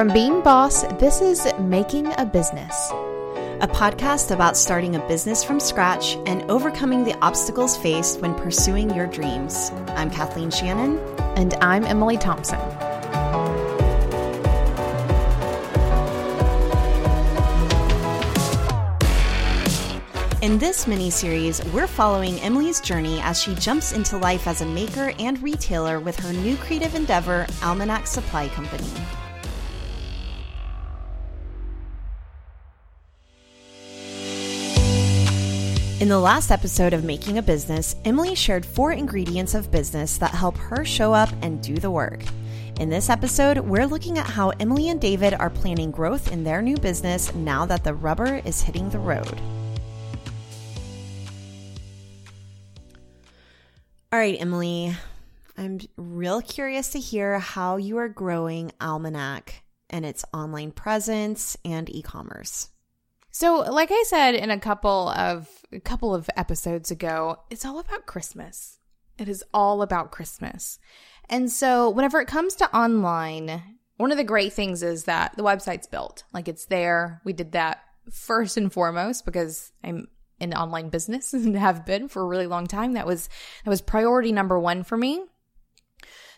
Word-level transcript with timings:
From 0.00 0.14
Being 0.14 0.40
Boss, 0.40 0.84
this 0.98 1.20
is 1.20 1.46
Making 1.58 2.06
a 2.18 2.24
Business, 2.24 2.90
a 3.60 3.68
podcast 3.70 4.30
about 4.30 4.56
starting 4.56 4.96
a 4.96 5.06
business 5.06 5.44
from 5.44 5.60
scratch 5.60 6.16
and 6.24 6.42
overcoming 6.50 7.04
the 7.04 7.14
obstacles 7.22 7.76
faced 7.76 8.22
when 8.22 8.34
pursuing 8.34 8.88
your 8.94 9.06
dreams. 9.06 9.70
I'm 9.88 10.10
Kathleen 10.10 10.50
Shannon. 10.50 10.96
And 11.36 11.52
I'm 11.60 11.84
Emily 11.84 12.16
Thompson. 12.16 12.58
In 20.40 20.56
this 20.56 20.86
mini 20.86 21.10
series, 21.10 21.62
we're 21.74 21.86
following 21.86 22.40
Emily's 22.40 22.80
journey 22.80 23.20
as 23.20 23.38
she 23.38 23.54
jumps 23.56 23.92
into 23.92 24.16
life 24.16 24.46
as 24.46 24.62
a 24.62 24.66
maker 24.66 25.12
and 25.18 25.42
retailer 25.42 26.00
with 26.00 26.18
her 26.20 26.32
new 26.32 26.56
creative 26.56 26.94
endeavor, 26.94 27.46
Almanac 27.62 28.06
Supply 28.06 28.48
Company. 28.48 28.88
In 36.00 36.08
the 36.08 36.18
last 36.18 36.50
episode 36.50 36.94
of 36.94 37.04
Making 37.04 37.36
a 37.36 37.42
Business, 37.42 37.94
Emily 38.06 38.34
shared 38.34 38.64
four 38.64 38.90
ingredients 38.90 39.52
of 39.52 39.70
business 39.70 40.16
that 40.16 40.30
help 40.30 40.56
her 40.56 40.82
show 40.82 41.12
up 41.12 41.28
and 41.42 41.62
do 41.62 41.74
the 41.74 41.90
work. 41.90 42.22
In 42.80 42.88
this 42.88 43.10
episode, 43.10 43.58
we're 43.58 43.86
looking 43.86 44.16
at 44.16 44.24
how 44.26 44.48
Emily 44.48 44.88
and 44.88 44.98
David 44.98 45.34
are 45.34 45.50
planning 45.50 45.90
growth 45.90 46.32
in 46.32 46.42
their 46.42 46.62
new 46.62 46.78
business 46.78 47.34
now 47.34 47.66
that 47.66 47.84
the 47.84 47.92
rubber 47.92 48.40
is 48.46 48.62
hitting 48.62 48.88
the 48.88 48.98
road. 48.98 49.38
All 54.10 54.18
right, 54.18 54.40
Emily, 54.40 54.96
I'm 55.58 55.80
real 55.98 56.40
curious 56.40 56.88
to 56.92 56.98
hear 56.98 57.38
how 57.40 57.76
you 57.76 57.98
are 57.98 58.08
growing 58.08 58.72
Almanac 58.80 59.62
and 59.90 60.06
its 60.06 60.24
online 60.32 60.70
presence 60.70 61.58
and 61.62 61.94
e-commerce. 61.94 62.70
So, 63.30 63.60
like 63.60 63.90
I 63.92 64.04
said 64.06 64.34
in 64.34 64.50
a 64.50 64.58
couple 64.58 65.08
of 65.10 65.48
a 65.72 65.80
couple 65.80 66.14
of 66.14 66.28
episodes 66.36 66.90
ago, 66.90 67.38
it's 67.48 67.64
all 67.64 67.78
about 67.78 68.06
Christmas. 68.06 68.78
It 69.18 69.28
is 69.28 69.44
all 69.54 69.82
about 69.82 70.10
Christmas. 70.10 70.78
And 71.28 71.50
so, 71.50 71.88
whenever 71.88 72.20
it 72.20 72.26
comes 72.26 72.56
to 72.56 72.76
online, 72.76 73.62
one 73.98 74.10
of 74.10 74.16
the 74.16 74.24
great 74.24 74.52
things 74.52 74.82
is 74.82 75.04
that 75.04 75.36
the 75.36 75.44
website's 75.44 75.86
built. 75.86 76.24
Like 76.32 76.48
it's 76.48 76.66
there. 76.66 77.20
We 77.24 77.32
did 77.32 77.52
that 77.52 77.84
first 78.10 78.56
and 78.56 78.72
foremost 78.72 79.24
because 79.24 79.72
I'm 79.84 80.08
in 80.40 80.54
online 80.54 80.88
business 80.88 81.32
and 81.34 81.56
have 81.56 81.86
been 81.86 82.08
for 82.08 82.22
a 82.22 82.26
really 82.26 82.48
long 82.48 82.66
time. 82.66 82.94
That 82.94 83.06
was 83.06 83.28
that 83.64 83.70
was 83.70 83.80
priority 83.80 84.32
number 84.32 84.58
1 84.58 84.82
for 84.82 84.96
me. 84.96 85.24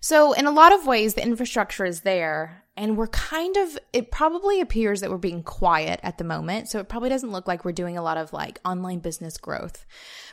So, 0.00 0.32
in 0.32 0.46
a 0.46 0.50
lot 0.50 0.74
of 0.74 0.86
ways 0.86 1.14
the 1.14 1.22
infrastructure 1.22 1.86
is 1.86 2.02
there 2.02 2.61
and 2.76 2.96
we're 2.96 3.08
kind 3.08 3.56
of 3.56 3.78
it 3.92 4.10
probably 4.10 4.60
appears 4.60 5.00
that 5.00 5.10
we're 5.10 5.18
being 5.18 5.42
quiet 5.42 6.00
at 6.02 6.18
the 6.18 6.24
moment. 6.24 6.68
So 6.68 6.78
it 6.78 6.88
probably 6.88 7.10
doesn't 7.10 7.30
look 7.30 7.46
like 7.46 7.64
we're 7.64 7.72
doing 7.72 7.98
a 7.98 8.02
lot 8.02 8.16
of 8.16 8.32
like 8.32 8.60
online 8.64 9.00
business 9.00 9.36
growth. 9.36 9.84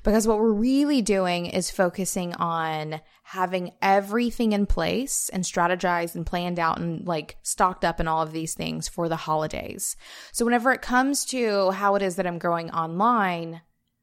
Because 0.04 0.28
what 0.28 0.40
we're 0.40 0.54
really 0.54 1.02
doing 1.02 1.48
is 1.48 1.70
focusing 1.70 2.34
on 2.36 3.02
having 3.24 3.72
everything 3.82 4.54
in 4.54 4.66
place 4.66 5.30
and 5.30 5.44
strategized 5.44 6.16
and 6.16 6.26
planned 6.26 6.60
out 6.60 6.80
and 6.80 7.06
like 7.06 7.38
stocked 7.44 7.84
up 7.84 8.00
and 8.00 8.08
all 8.08 8.24
of 8.24 8.32
these 8.32 8.54
things 8.54 8.88
for 8.88 9.10
the 9.10 9.18
holidays. 9.18 9.96
So 10.32 10.46
whenever 10.46 10.72
it 10.72 10.82
comes 10.82 11.26
to 11.26 11.72
how 11.72 11.96
it 11.96 12.02
is 12.02 12.16
that 12.16 12.26
i'm 12.26 12.40
growing 12.40 12.72
online 12.72 13.62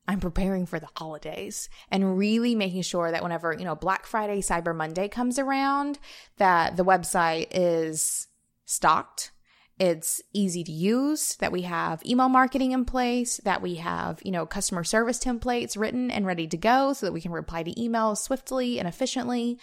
I'm 0.09 0.21
preparing 0.21 0.67
for 0.67 0.79
the 0.79 0.89
holidays 0.97 1.69
and 1.91 2.17
really 2.17 2.55
making 2.55 2.83
sure 2.83 3.11
that 3.11 3.23
whenever, 3.23 3.53
you 3.53 3.65
know, 3.65 3.75
Black 3.75 4.07
Friday, 4.07 4.41
Cyber 4.41 4.75
Monday 4.75 5.09
comes 5.09 5.39
around, 5.39 5.99
that 6.37 6.77
the 6.77 6.85
website 6.85 7.49
is 7.51 8.29
stocked. 8.65 9.33
It's 9.79 10.23
easy 10.33 10.65
to 10.65 10.73
use, 10.73 11.37
that 11.37 11.53
we 11.53 11.63
have 11.63 12.05
email 12.07 12.31
marketing 12.31 12.73
in 12.73 12.87
place, 12.87 13.39
that 13.45 13.61
we 13.61 13.75
have, 13.77 14.21
you 14.25 14.31
know, 14.31 14.47
customer 14.47 14.85
service 14.85 15.19
templates 15.19 15.79
written 15.79 16.11
and 16.11 16.25
ready 16.25 16.47
to 16.47 16.57
go 16.57 16.95
so 16.95 17.07
that 17.07 17.13
we 17.13 17.21
can 17.21 17.33
reply 17.33 17.63
to 17.63 17.75
emails 17.75 18.19
swiftly 18.19 18.79
and 18.79 18.89
efficiently 18.89 19.59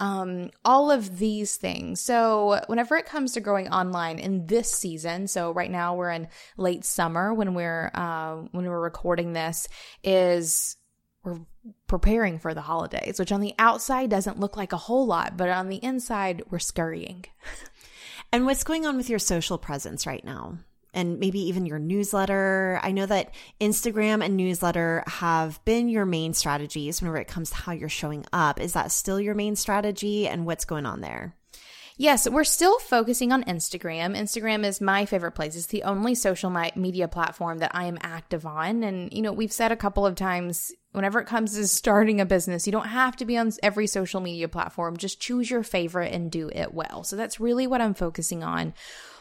um, 0.00 0.50
all 0.64 0.90
of 0.90 1.18
these 1.18 1.56
things. 1.56 2.00
So, 2.00 2.60
whenever 2.66 2.96
it 2.96 3.06
comes 3.06 3.32
to 3.32 3.40
growing 3.40 3.68
online 3.68 4.18
in 4.18 4.46
this 4.46 4.70
season, 4.70 5.26
so 5.26 5.52
right 5.52 5.70
now 5.70 5.96
we're 5.96 6.10
in 6.10 6.28
late 6.56 6.84
summer 6.84 7.34
when 7.34 7.54
we're 7.54 7.90
uh, 7.94 8.36
when 8.52 8.66
we're 8.66 8.80
recording 8.80 9.32
this, 9.32 9.68
is 10.04 10.76
we're 11.24 11.40
preparing 11.86 12.38
for 12.38 12.54
the 12.54 12.60
holidays, 12.60 13.18
which 13.18 13.32
on 13.32 13.40
the 13.40 13.54
outside 13.58 14.08
doesn't 14.08 14.38
look 14.38 14.56
like 14.56 14.72
a 14.72 14.76
whole 14.76 15.06
lot, 15.06 15.36
but 15.36 15.48
on 15.48 15.68
the 15.68 15.82
inside 15.82 16.42
we're 16.48 16.58
scurrying. 16.58 17.24
and 18.32 18.46
what's 18.46 18.64
going 18.64 18.86
on 18.86 18.96
with 18.96 19.10
your 19.10 19.18
social 19.18 19.58
presence 19.58 20.06
right 20.06 20.24
now? 20.24 20.58
and 20.94 21.18
maybe 21.20 21.38
even 21.40 21.66
your 21.66 21.78
newsletter. 21.78 22.80
I 22.82 22.92
know 22.92 23.06
that 23.06 23.34
Instagram 23.60 24.24
and 24.24 24.36
newsletter 24.36 25.04
have 25.06 25.64
been 25.64 25.88
your 25.88 26.06
main 26.06 26.34
strategies 26.34 27.00
whenever 27.00 27.18
it 27.18 27.28
comes 27.28 27.50
to 27.50 27.56
how 27.56 27.72
you're 27.72 27.88
showing 27.88 28.24
up. 28.32 28.60
Is 28.60 28.72
that 28.72 28.90
still 28.90 29.20
your 29.20 29.34
main 29.34 29.54
strategy 29.54 30.26
and 30.26 30.46
what's 30.46 30.64
going 30.64 30.86
on 30.86 31.00
there? 31.00 31.36
Yes, 32.00 32.30
we're 32.30 32.44
still 32.44 32.78
focusing 32.78 33.32
on 33.32 33.42
Instagram. 33.42 34.16
Instagram 34.16 34.64
is 34.64 34.80
my 34.80 35.04
favorite 35.04 35.32
place. 35.32 35.56
It's 35.56 35.66
the 35.66 35.82
only 35.82 36.14
social 36.14 36.48
media 36.76 37.08
platform 37.08 37.58
that 37.58 37.72
I 37.74 37.86
am 37.86 37.98
active 38.02 38.46
on. 38.46 38.84
And, 38.84 39.12
you 39.12 39.20
know, 39.20 39.32
we've 39.32 39.52
said 39.52 39.72
a 39.72 39.76
couple 39.76 40.06
of 40.06 40.14
times 40.14 40.72
whenever 40.92 41.18
it 41.18 41.26
comes 41.26 41.54
to 41.54 41.66
starting 41.66 42.20
a 42.20 42.24
business, 42.24 42.66
you 42.66 42.72
don't 42.72 42.86
have 42.86 43.16
to 43.16 43.24
be 43.24 43.36
on 43.36 43.50
every 43.64 43.88
social 43.88 44.20
media 44.20 44.48
platform. 44.48 44.96
Just 44.96 45.20
choose 45.20 45.50
your 45.50 45.64
favorite 45.64 46.12
and 46.12 46.30
do 46.30 46.48
it 46.54 46.72
well. 46.72 47.02
So 47.02 47.16
that's 47.16 47.40
really 47.40 47.66
what 47.66 47.80
I'm 47.80 47.94
focusing 47.94 48.44
on 48.44 48.74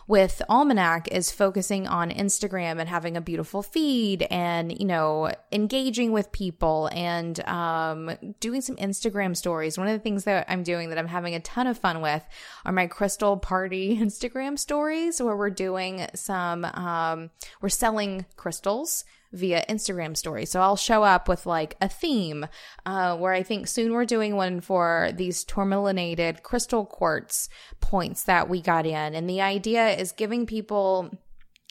with 0.08 0.42
Almanac 0.48 1.10
is 1.12 1.32
focusing 1.32 1.86
on 1.86 2.10
Instagram 2.10 2.80
and 2.80 2.88
having 2.88 3.18
a 3.18 3.22
beautiful 3.22 3.62
feed 3.62 4.24
and, 4.32 4.78
you 4.80 4.86
know, 4.86 5.32
engaging 5.52 6.14
with 6.14 6.32
people 6.32 6.90
and 6.94 7.46
um, 7.48 8.12
doing 8.40 8.62
some 8.62 8.78
Instagram 8.78 9.36
stories. 9.36 9.78
One 9.78 9.88
of 9.88 9.94
the 9.94 10.00
things 10.00 10.24
that 10.24 10.46
I'm 10.48 10.64
doing 10.64 10.90
that 10.90 10.98
I'm 10.98 11.08
having 11.08 11.36
a 11.36 11.42
ton 11.42 11.68
of 11.68 11.78
fun 11.78 12.02
with 12.02 12.26
are 12.66 12.72
my 12.72 12.88
crystal 12.88 13.36
party 13.36 13.98
Instagram 14.02 14.58
stories 14.58 15.22
where 15.22 15.36
we're 15.36 15.50
doing 15.50 16.08
some, 16.16 16.64
um, 16.64 17.30
we're 17.62 17.70
selling 17.70 18.26
crystals 18.38 19.04
via 19.32 19.66
Instagram 19.68 20.16
story. 20.16 20.46
So 20.46 20.62
I'll 20.62 20.76
show 20.76 21.04
up 21.04 21.28
with 21.28 21.46
like 21.46 21.76
a 21.82 21.90
theme, 21.90 22.48
uh, 22.86 23.18
where 23.18 23.34
I 23.34 23.44
think 23.44 23.68
soon 23.68 23.94
we're 23.94 24.06
doing 24.06 24.36
one 24.36 24.62
for 24.62 25.12
these 25.16 25.44
tourmalinated 25.46 26.44
crystal 26.44 26.86
quartz 26.86 27.50
points 27.82 28.24
that 28.24 28.50
we 28.50 28.62
got 28.62 28.86
in. 28.86 29.16
And 29.16 29.30
the 29.30 29.42
idea 29.42 29.90
is 29.90 30.12
giving 30.12 30.46
people 30.46 31.12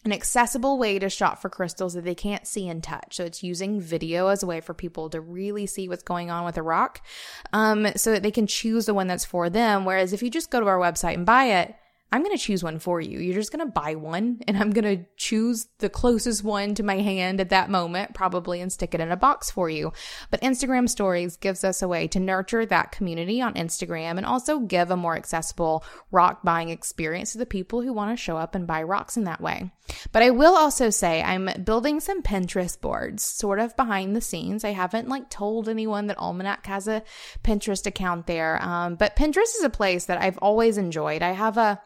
an 0.05 0.13
accessible 0.13 0.79
way 0.79 1.01
to 1.01 1.09
shop 1.09 1.43
for 1.43 1.49
crystals 1.49 1.95
that 1.95 2.05
they 2.05 2.15
can't 2.15 2.47
see 2.47 2.69
and 2.69 2.81
touch. 2.81 3.17
So 3.17 3.25
it's 3.25 3.43
using 3.43 3.81
video 3.81 4.29
as 4.29 4.45
a 4.45 4.47
way 4.47 4.61
for 4.61 4.73
people 4.73 5.11
to 5.11 5.21
really 5.21 5.67
see 5.67 5.89
what's 5.89 6.05
going 6.05 6.31
on 6.31 6.45
with 6.45 6.57
a 6.57 6.63
rock, 6.63 7.05
um, 7.53 7.89
so 7.97 8.13
that 8.13 8.23
they 8.23 8.31
can 8.31 8.47
choose 8.47 8.87
the 8.87 8.95
one 8.95 9.09
that's 9.09 9.25
for 9.25 9.51
them. 9.51 9.85
Whereas 9.85 10.13
if 10.13 10.23
you 10.23 10.31
just 10.31 10.51
go 10.51 10.61
to 10.61 10.67
our 10.67 10.79
website 10.79 11.15
and 11.15 11.27
buy 11.27 11.47
it, 11.47 11.75
I'm 12.13 12.23
going 12.23 12.37
to 12.37 12.43
choose 12.43 12.63
one 12.63 12.79
for 12.79 13.01
you. 13.01 13.19
You're 13.19 13.35
just 13.35 13.51
going 13.53 13.67
to 13.67 13.73
buy 13.73 13.97
one 13.97 14.41
and 14.47 14.57
I'm 14.57 14.71
going 14.71 14.99
to 14.99 15.05
choose 15.17 15.67
the 15.79 15.89
closest 15.89 16.45
one 16.45 16.75
to 16.77 16.85
my 16.85 17.01
hand 17.01 17.41
at 17.41 17.51
that 17.51 17.69
moment, 17.69 18.15
probably, 18.15 18.61
and 18.61 18.73
stick 18.73 18.95
it 18.95 19.01
in 19.01 19.11
a 19.11 19.17
box 19.17 19.51
for 19.51 19.69
you. 19.69 19.93
But 20.31 20.41
Instagram 20.41 20.89
stories 20.89 21.37
gives 21.37 21.65
us 21.65 21.83
a 21.83 21.89
way 21.89 22.07
to 22.09 22.21
nurture 22.21 22.65
that 22.65 22.93
community 22.93 23.43
on 23.43 23.55
Instagram 23.55 24.19
and 24.19 24.25
also 24.25 24.61
give 24.61 24.91
a 24.91 24.97
more 24.97 25.17
accessible 25.17 25.85
rock 26.13 26.43
buying 26.45 26.69
experience 26.69 27.33
to 27.33 27.39
the 27.39 27.47
people 27.47 27.83
who 27.83 27.93
want 27.93 28.17
to 28.17 28.23
show 28.23 28.37
up 28.37 28.55
and 28.55 28.69
buy 28.69 28.85
rocks 28.85 29.17
in 29.17 29.25
that 29.25 29.41
way. 29.41 29.73
But 30.13 30.23
I 30.23 30.31
will 30.31 30.57
also 30.57 30.91
say 30.91 31.23
I'm 31.23 31.51
building 31.65 31.99
some 31.99 32.23
Pinterest 32.23 32.81
boards 32.81 33.25
sort 33.25 33.59
of 33.59 33.77
behind 33.77 34.15
the 34.15 34.21
scenes. 34.21 34.65
I 34.65 34.71
haven't 34.71 35.09
like 35.09 35.29
told 35.29 35.69
anyone 35.69 36.07
that 36.07 36.19
Almanac 36.19 36.67
has 36.67 36.87
a 36.87 37.03
Pinterest 37.43 37.85
account 37.85 38.27
there. 38.27 38.63
Um, 38.63 38.95
but 38.95 39.17
Pinterest 39.17 39.57
is 39.57 39.65
a 39.65 39.71
place 39.71 40.07
that 40.07 40.21
I've 40.21 40.39
always 40.39 40.79
enjoyed. 40.79 41.23
I 41.23 41.33
have 41.33 41.59
a 41.59 41.81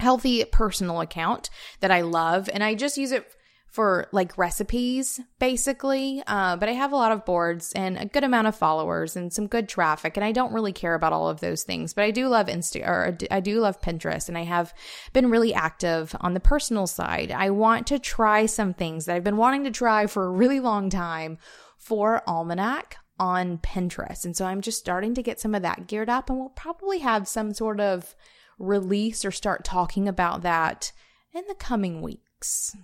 healthy 0.00 0.44
personal 0.44 1.00
account 1.00 1.50
that 1.80 1.90
I 1.90 2.02
love 2.02 2.48
and 2.52 2.62
I 2.62 2.74
just 2.74 2.96
use 2.96 3.12
it 3.12 3.30
for 3.68 4.08
like 4.12 4.38
recipes 4.38 5.20
basically. 5.38 6.22
Uh, 6.26 6.56
but 6.56 6.68
i 6.68 6.72
have 6.72 6.92
a 6.92 6.96
lot 6.96 7.12
of 7.12 7.24
boards 7.24 7.72
and 7.74 7.98
a 7.98 8.06
good 8.06 8.24
amount 8.24 8.46
of 8.46 8.56
followers 8.56 9.14
and 9.14 9.32
some 9.32 9.46
good 9.46 9.68
traffic 9.68 10.16
and 10.16 10.24
i 10.24 10.32
don't 10.32 10.52
really 10.52 10.72
care 10.72 10.94
about 10.94 11.12
all 11.12 11.28
of 11.28 11.40
those 11.40 11.62
things 11.62 11.92
but 11.92 12.04
i 12.04 12.10
do 12.10 12.28
love 12.28 12.46
insta 12.46 12.86
or 12.86 13.16
i 13.30 13.40
do 13.40 13.60
love 13.60 13.80
pinterest 13.80 14.28
and 14.28 14.38
i 14.38 14.44
have 14.44 14.72
been 15.12 15.30
really 15.30 15.54
active 15.54 16.14
on 16.20 16.34
the 16.34 16.40
personal 16.40 16.86
side. 16.86 17.30
I 17.30 17.50
want 17.50 17.86
to 17.88 17.98
try 17.98 18.46
some 18.46 18.74
things 18.74 19.04
that 19.04 19.16
i've 19.16 19.24
been 19.24 19.36
wanting 19.36 19.64
to 19.64 19.70
try 19.70 20.06
for 20.06 20.26
a 20.26 20.30
really 20.30 20.60
long 20.60 20.90
time 20.90 21.38
for 21.76 22.22
almanac 22.26 22.96
on 23.20 23.58
pinterest 23.58 24.24
and 24.24 24.36
so 24.36 24.46
i'm 24.46 24.60
just 24.60 24.78
starting 24.78 25.14
to 25.14 25.22
get 25.22 25.40
some 25.40 25.54
of 25.54 25.62
that 25.62 25.86
geared 25.86 26.08
up 26.08 26.30
and 26.30 26.38
we'll 26.38 26.48
probably 26.50 26.98
have 27.00 27.28
some 27.28 27.52
sort 27.52 27.80
of 27.80 28.14
release 28.58 29.24
or 29.24 29.30
start 29.30 29.64
talking 29.64 30.08
about 30.08 30.42
that 30.42 30.92
in 31.32 31.44
the 31.48 31.54
coming 31.54 32.02
weeks. 32.02 32.76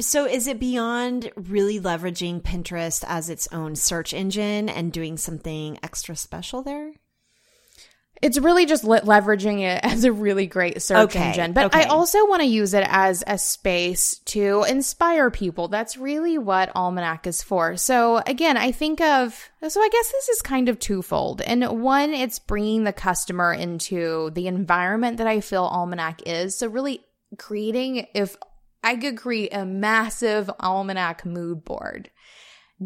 So, 0.00 0.26
is 0.26 0.46
it 0.46 0.58
beyond 0.58 1.30
really 1.36 1.78
leveraging 1.78 2.42
Pinterest 2.42 3.04
as 3.06 3.28
its 3.28 3.46
own 3.52 3.76
search 3.76 4.14
engine 4.14 4.68
and 4.68 4.92
doing 4.92 5.16
something 5.16 5.78
extra 5.82 6.16
special 6.16 6.62
there? 6.62 6.94
It's 8.22 8.38
really 8.38 8.66
just 8.66 8.84
le- 8.84 9.00
leveraging 9.00 9.60
it 9.60 9.80
as 9.82 10.04
a 10.04 10.12
really 10.12 10.46
great 10.46 10.80
search 10.80 11.10
Okay, 11.10 11.28
engine. 11.28 11.52
But 11.52 11.66
okay. 11.66 11.82
I 11.82 11.88
also 11.88 12.26
want 12.26 12.40
to 12.42 12.48
use 12.48 12.72
it 12.72 12.86
as 12.88 13.22
a 13.26 13.36
space 13.36 14.20
to 14.26 14.64
inspire 14.68 15.30
people. 15.30 15.68
That's 15.68 15.96
really 15.96 16.38
what 16.38 16.74
Almanac 16.74 17.26
is 17.26 17.42
for. 17.42 17.76
So 17.76 18.22
again, 18.24 18.56
I 18.56 18.70
think 18.72 19.00
of, 19.00 19.50
so 19.68 19.80
I 19.80 19.88
guess 19.90 20.12
this 20.12 20.28
is 20.30 20.42
kind 20.42 20.68
of 20.68 20.78
twofold. 20.78 21.42
And 21.42 21.82
one, 21.82 22.14
it's 22.14 22.38
bringing 22.38 22.84
the 22.84 22.92
customer 22.92 23.52
into 23.52 24.30
the 24.30 24.46
environment 24.46 25.18
that 25.18 25.26
I 25.26 25.40
feel 25.40 25.64
Almanac 25.64 26.22
is. 26.24 26.56
So 26.56 26.68
really 26.68 27.04
creating, 27.38 28.06
if 28.14 28.36
I 28.84 28.96
could 28.96 29.16
create 29.16 29.52
a 29.52 29.64
massive 29.64 30.48
Almanac 30.60 31.26
mood 31.26 31.64
board 31.64 32.10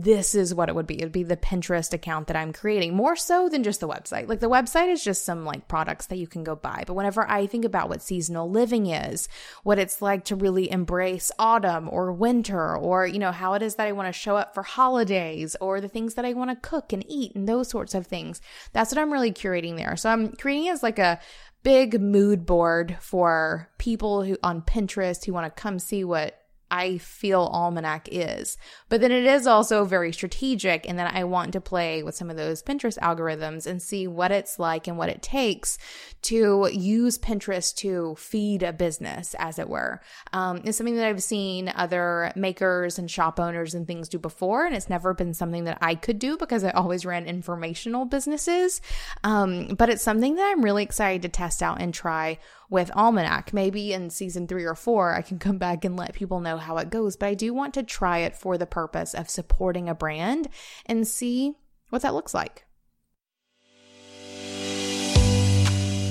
this 0.02 0.34
is 0.34 0.54
what 0.54 0.68
it 0.68 0.74
would 0.74 0.86
be. 0.86 0.98
It'd 0.98 1.12
be 1.12 1.22
the 1.22 1.36
Pinterest 1.36 1.92
account 1.92 2.26
that 2.26 2.36
I'm 2.36 2.52
creating 2.52 2.94
more 2.94 3.16
so 3.16 3.48
than 3.48 3.62
just 3.62 3.80
the 3.80 3.88
website. 3.88 4.28
Like 4.28 4.40
the 4.40 4.50
website 4.50 4.92
is 4.92 5.02
just 5.02 5.24
some 5.24 5.44
like 5.44 5.68
products 5.68 6.06
that 6.06 6.18
you 6.18 6.26
can 6.26 6.44
go 6.44 6.54
buy. 6.54 6.84
But 6.86 6.94
whenever 6.94 7.28
I 7.28 7.46
think 7.46 7.64
about 7.64 7.88
what 7.88 8.02
seasonal 8.02 8.50
living 8.50 8.86
is, 8.86 9.28
what 9.62 9.78
it's 9.78 10.02
like 10.02 10.24
to 10.26 10.36
really 10.36 10.70
embrace 10.70 11.32
autumn 11.38 11.88
or 11.90 12.12
winter, 12.12 12.76
or, 12.76 13.06
you 13.06 13.18
know, 13.18 13.32
how 13.32 13.54
it 13.54 13.62
is 13.62 13.76
that 13.76 13.86
I 13.86 13.92
want 13.92 14.08
to 14.08 14.12
show 14.12 14.36
up 14.36 14.54
for 14.54 14.62
holidays 14.62 15.56
or 15.60 15.80
the 15.80 15.88
things 15.88 16.14
that 16.14 16.24
I 16.24 16.32
want 16.34 16.50
to 16.50 16.68
cook 16.68 16.92
and 16.92 17.04
eat 17.08 17.34
and 17.34 17.48
those 17.48 17.68
sorts 17.68 17.94
of 17.94 18.06
things, 18.06 18.40
that's 18.72 18.92
what 18.92 19.00
I'm 19.00 19.12
really 19.12 19.32
curating 19.32 19.76
there. 19.76 19.96
So 19.96 20.10
I'm 20.10 20.32
creating 20.32 20.68
as 20.68 20.82
like 20.82 20.98
a, 20.98 21.20
big 21.62 22.00
mood 22.00 22.46
board 22.46 22.96
for 23.00 23.68
people 23.76 24.22
who 24.22 24.36
on 24.40 24.62
Pinterest 24.62 25.24
who 25.24 25.32
want 25.32 25.44
to 25.44 25.60
come 25.60 25.80
see 25.80 26.04
what 26.04 26.45
I 26.70 26.98
feel 26.98 27.42
Almanac 27.52 28.08
is. 28.10 28.56
But 28.88 29.00
then 29.00 29.12
it 29.12 29.24
is 29.24 29.46
also 29.46 29.84
very 29.84 30.12
strategic 30.12 30.88
and 30.88 30.98
then 30.98 31.06
I 31.06 31.24
want 31.24 31.52
to 31.52 31.60
play 31.60 32.02
with 32.02 32.14
some 32.14 32.30
of 32.30 32.36
those 32.36 32.62
Pinterest 32.62 32.98
algorithms 32.98 33.66
and 33.66 33.80
see 33.80 34.06
what 34.06 34.32
it's 34.32 34.58
like 34.58 34.86
and 34.86 34.98
what 34.98 35.08
it 35.08 35.22
takes 35.22 35.78
to 36.22 36.68
use 36.72 37.18
Pinterest 37.18 37.74
to 37.76 38.16
feed 38.16 38.62
a 38.62 38.72
business, 38.72 39.34
as 39.38 39.58
it 39.58 39.68
were. 39.68 40.00
Um, 40.32 40.62
it's 40.64 40.76
something 40.76 40.96
that 40.96 41.06
I've 41.06 41.22
seen 41.22 41.72
other 41.74 42.32
makers 42.34 42.98
and 42.98 43.10
shop 43.10 43.38
owners 43.38 43.74
and 43.74 43.86
things 43.86 44.08
do 44.08 44.18
before, 44.18 44.66
and 44.66 44.74
it's 44.74 44.90
never 44.90 45.14
been 45.14 45.34
something 45.34 45.64
that 45.64 45.78
I 45.80 45.94
could 45.94 46.18
do 46.18 46.36
because 46.36 46.64
I 46.64 46.70
always 46.70 47.06
ran 47.06 47.26
informational 47.26 48.04
businesses. 48.06 48.80
Um, 49.22 49.68
but 49.78 49.88
it's 49.88 50.02
something 50.02 50.34
that 50.34 50.52
I'm 50.52 50.64
really 50.64 50.82
excited 50.82 51.22
to 51.22 51.28
test 51.28 51.62
out 51.62 51.80
and 51.80 51.94
try 51.94 52.38
with 52.70 52.90
Almanac. 52.94 53.52
Maybe 53.52 53.92
in 53.92 54.10
season 54.10 54.46
three 54.46 54.64
or 54.64 54.74
four, 54.74 55.14
I 55.14 55.22
can 55.22 55.38
come 55.38 55.58
back 55.58 55.84
and 55.84 55.96
let 55.96 56.14
people 56.14 56.40
know 56.40 56.56
how 56.56 56.78
it 56.78 56.90
goes. 56.90 57.16
But 57.16 57.26
I 57.26 57.34
do 57.34 57.54
want 57.54 57.74
to 57.74 57.82
try 57.82 58.18
it 58.18 58.36
for 58.36 58.58
the 58.58 58.66
purpose 58.66 59.14
of 59.14 59.30
supporting 59.30 59.88
a 59.88 59.94
brand 59.94 60.48
and 60.86 61.06
see 61.06 61.54
what 61.90 62.02
that 62.02 62.14
looks 62.14 62.34
like. 62.34 62.64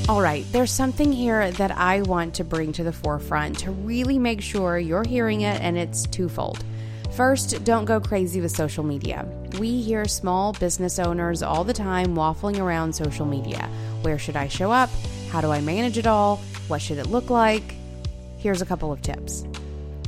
All 0.08 0.22
right, 0.22 0.46
there's 0.52 0.72
something 0.72 1.12
here 1.12 1.50
that 1.54 1.72
I 1.72 2.04
want 2.04 2.36
to 2.36 2.44
bring 2.44 2.72
to 2.74 2.84
the 2.84 2.94
forefront 2.94 3.58
to 3.60 3.72
really 3.72 4.20
make 4.20 4.40
sure 4.40 4.78
you're 4.78 5.04
hearing 5.04 5.42
it, 5.42 5.60
and 5.62 5.76
it's 5.80 6.06
twofold. 6.06 6.64
First, 7.14 7.64
don't 7.64 7.86
go 7.86 8.00
crazy 8.00 8.40
with 8.40 8.52
social 8.52 8.84
media. 8.84 9.26
We 9.58 9.82
hear 9.82 10.06
small 10.06 10.54
business 10.54 11.00
owners 11.00 11.42
all 11.42 11.64
the 11.64 11.74
time 11.74 12.16
waffling 12.16 12.60
around 12.60 12.94
social 12.94 13.26
media. 13.26 13.68
Where 14.04 14.20
should 14.20 14.36
I 14.36 14.48
show 14.48 14.72
up? 14.72 14.92
How 15.36 15.42
do 15.42 15.52
I 15.52 15.60
manage 15.60 15.98
it 15.98 16.08
all? 16.08 16.38
What 16.70 16.82
should 16.82 16.98
it 16.98 17.08
look 17.08 17.30
like? 17.30 17.76
Here's 18.38 18.62
a 18.62 18.66
couple 18.66 18.94
of 18.94 19.02
tips. 19.02 19.44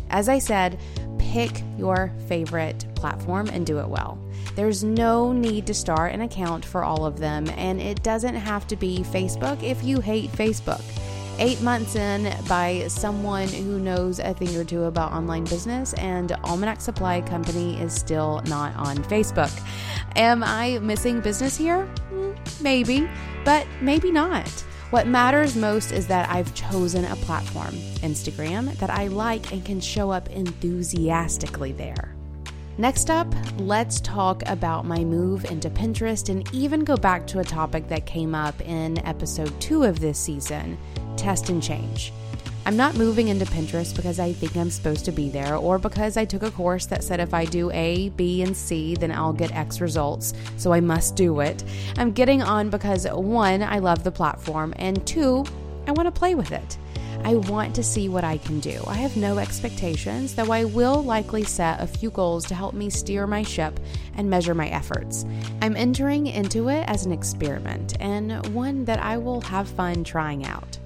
As 0.10 0.30
I 0.30 0.40
said, 0.40 0.80
pick 1.18 1.64
your 1.78 2.14
favorite 2.30 2.86
platform 2.96 3.50
and 3.50 3.66
do 3.66 3.78
it 3.80 3.90
well. 3.90 4.18
There's 4.56 4.86
no 4.86 5.34
need 5.34 5.68
to 5.68 5.74
start 5.74 6.14
an 6.14 6.22
account 6.22 6.64
for 6.64 6.82
all 6.82 7.06
of 7.06 7.20
them, 7.20 7.50
and 7.58 7.82
it 7.82 8.04
doesn't 8.04 8.36
have 8.36 8.68
to 8.68 8.78
be 8.78 9.00
Facebook 9.00 9.62
if 9.62 9.84
you 9.84 10.00
hate 10.00 10.32
Facebook. 10.32 10.82
Eight 11.40 11.62
months 11.62 11.98
in, 11.98 12.34
by 12.48 12.86
someone 12.88 13.50
who 13.50 13.80
knows 13.80 14.20
a 14.20 14.34
thing 14.34 14.56
or 14.56 14.64
two 14.64 14.86
about 14.86 15.12
online 15.12 15.44
business, 15.44 15.94
and 15.96 16.32
Almanac 16.46 16.80
Supply 16.80 17.20
Company 17.20 17.78
is 17.82 17.94
still 17.94 18.42
not 18.46 18.74
on 18.78 18.96
Facebook. 19.00 19.52
Am 20.16 20.42
I 20.42 20.80
missing 20.80 21.20
business 21.20 21.58
here? 21.58 21.84
Hmm, 22.12 22.32
Maybe, 22.62 23.10
but 23.44 23.68
maybe 23.82 24.10
not. 24.10 24.64
What 24.90 25.06
matters 25.06 25.58
most 25.58 25.92
is 25.92 26.08
that 26.08 26.30
I've 26.30 26.56
chosen 26.56 27.04
a 27.04 27.16
platform, 27.18 27.74
Instagram, 27.98 28.74
that 28.78 28.90
I 28.90 29.08
like 29.08 29.52
and 29.52 29.66
can 29.66 29.82
show 29.82 30.12
up 30.12 30.30
enthusiastically 30.30 31.74
there. 31.74 32.16
Next 32.78 33.10
up, 33.10 33.28
let's 33.58 34.00
talk 34.00 34.48
about 34.48 34.86
my 34.86 35.04
move 35.04 35.44
into 35.52 35.70
Pinterest 35.70 36.30
and 36.30 36.48
even 36.54 36.86
go 36.86 36.96
back 36.96 37.28
to 37.28 37.40
a 37.40 37.44
topic 37.44 37.90
that 37.90 38.06
came 38.06 38.34
up 38.34 38.62
in 38.62 39.06
episode 39.06 39.52
two 39.60 39.84
of 39.84 40.00
this 40.00 40.18
season 40.18 40.78
test 41.18 41.50
and 41.50 41.62
change. 41.62 42.14
I'm 42.68 42.76
not 42.76 42.98
moving 42.98 43.30
into 43.30 43.46
Pinterest 43.46 43.96
because 43.96 44.20
I 44.20 44.34
think 44.34 44.58
I'm 44.58 44.70
supposed 44.70 45.06
to 45.06 45.14
be 45.14 45.30
there 45.30 45.56
or 45.56 45.80
because 45.80 46.18
I 46.18 46.26
took 46.26 46.44
a 46.44 46.52
course 46.52 46.86
that 46.88 47.02
said 47.02 47.22
if 47.22 47.34
I 47.34 47.46
do 47.46 47.72
A, 47.72 48.10
B, 48.10 48.42
and 48.42 48.58
C, 48.58 48.94
then 48.94 49.10
I'll 49.10 49.32
get 49.32 49.56
X 49.56 49.80
results, 49.80 50.34
so 50.58 50.74
I 50.74 50.82
must 50.82 51.16
do 51.16 51.40
it. 51.40 51.64
I'm 51.98 52.12
getting 52.12 52.42
on 52.42 52.70
because 52.70 53.08
one, 53.10 53.64
I 53.64 53.80
love 53.80 54.04
the 54.04 54.12
platform, 54.12 54.74
and 54.76 55.08
two, 55.08 55.46
I 55.88 55.94
want 55.94 56.08
to 56.08 56.12
play 56.12 56.36
with 56.36 56.52
it. 56.52 56.78
I 57.24 57.36
want 57.36 57.74
to 57.76 57.84
see 57.84 58.10
what 58.10 58.26
I 58.26 58.38
can 58.38 58.60
do. 58.60 58.84
I 58.86 58.96
have 58.96 59.16
no 59.16 59.38
expectations, 59.38 60.36
though 60.36 60.52
I 60.52 60.66
will 60.66 61.02
likely 61.02 61.46
set 61.46 61.80
a 61.80 61.88
few 61.88 62.10
goals 62.10 62.44
to 62.48 62.56
help 62.56 62.74
me 62.74 62.90
steer 62.90 63.26
my 63.28 63.44
ship 63.44 63.80
and 64.18 64.30
measure 64.30 64.54
my 64.54 64.68
efforts. 64.68 65.26
I'm 65.62 65.78
entering 65.78 66.28
into 66.28 66.68
it 66.68 66.84
as 66.90 67.06
an 67.06 67.14
experiment 67.14 67.96
and 68.02 68.46
one 68.54 68.84
that 68.84 69.00
I 69.00 69.20
will 69.20 69.40
have 69.40 69.70
fun 69.70 70.04
trying 70.04 70.46
out. 70.46 70.78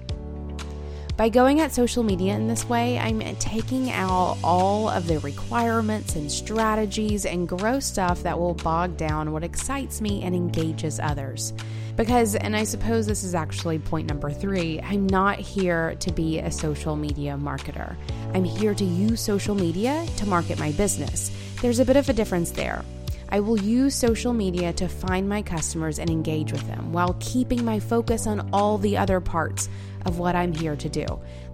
By 1.14 1.28
going 1.28 1.60
at 1.60 1.72
social 1.72 2.02
media 2.02 2.34
in 2.34 2.48
this 2.48 2.66
way, 2.66 2.98
I'm 2.98 3.20
taking 3.36 3.90
out 3.90 4.38
all 4.42 4.88
of 4.88 5.06
the 5.06 5.18
requirements 5.18 6.16
and 6.16 6.32
strategies 6.32 7.26
and 7.26 7.46
gross 7.46 7.84
stuff 7.84 8.22
that 8.22 8.38
will 8.38 8.54
bog 8.54 8.96
down 8.96 9.30
what 9.30 9.44
excites 9.44 10.00
me 10.00 10.22
and 10.22 10.34
engages 10.34 10.98
others. 10.98 11.52
Because, 11.96 12.34
and 12.34 12.56
I 12.56 12.64
suppose 12.64 13.06
this 13.06 13.24
is 13.24 13.34
actually 13.34 13.78
point 13.78 14.08
number 14.08 14.30
three, 14.30 14.80
I'm 14.80 15.06
not 15.06 15.38
here 15.38 15.96
to 15.96 16.12
be 16.12 16.38
a 16.38 16.50
social 16.50 16.96
media 16.96 17.36
marketer. 17.38 17.94
I'm 18.32 18.44
here 18.44 18.74
to 18.74 18.84
use 18.84 19.20
social 19.20 19.54
media 19.54 20.06
to 20.16 20.26
market 20.26 20.58
my 20.58 20.72
business. 20.72 21.30
There's 21.60 21.78
a 21.78 21.84
bit 21.84 21.96
of 21.96 22.08
a 22.08 22.14
difference 22.14 22.52
there. 22.52 22.82
I 23.28 23.40
will 23.40 23.58
use 23.58 23.94
social 23.94 24.34
media 24.34 24.74
to 24.74 24.88
find 24.88 25.26
my 25.26 25.40
customers 25.40 25.98
and 25.98 26.10
engage 26.10 26.52
with 26.52 26.66
them 26.66 26.92
while 26.92 27.16
keeping 27.18 27.64
my 27.64 27.80
focus 27.80 28.26
on 28.26 28.48
all 28.52 28.76
the 28.76 28.96
other 28.96 29.20
parts 29.20 29.70
of 30.06 30.18
what 30.18 30.34
I'm 30.34 30.52
here 30.52 30.76
to 30.76 30.88
do, 30.88 31.06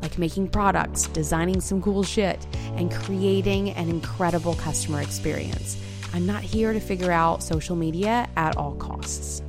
like 0.03 0.19
making 0.19 0.49
products, 0.49 1.07
designing 1.09 1.61
some 1.61 1.83
cool 1.83 2.03
shit, 2.03 2.47
and 2.77 2.91
creating 2.93 3.71
an 3.71 3.89
incredible 3.89 4.55
customer 4.55 5.01
experience. 5.01 5.77
I'm 6.15 6.27
not 6.27 6.43
here 6.43 6.73
to 6.73 6.81
figure 6.81 7.13
out 7.13 7.43
social 7.43 7.77
media 7.77 8.29
at 8.37 8.57
all 8.57 8.75
costs. 8.77 9.43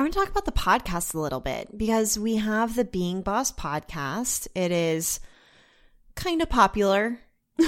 I 0.00 0.02
want 0.02 0.14
to 0.14 0.18
talk 0.18 0.30
about 0.30 0.46
the 0.46 0.52
podcast 0.52 1.14
a 1.14 1.18
little 1.18 1.40
bit 1.40 1.76
because 1.76 2.18
we 2.18 2.36
have 2.36 2.74
the 2.74 2.86
Being 2.86 3.20
Boss 3.20 3.52
podcast. 3.52 4.48
It 4.54 4.72
is 4.72 5.20
kind 6.14 6.40
of 6.40 6.48
popular, 6.48 7.18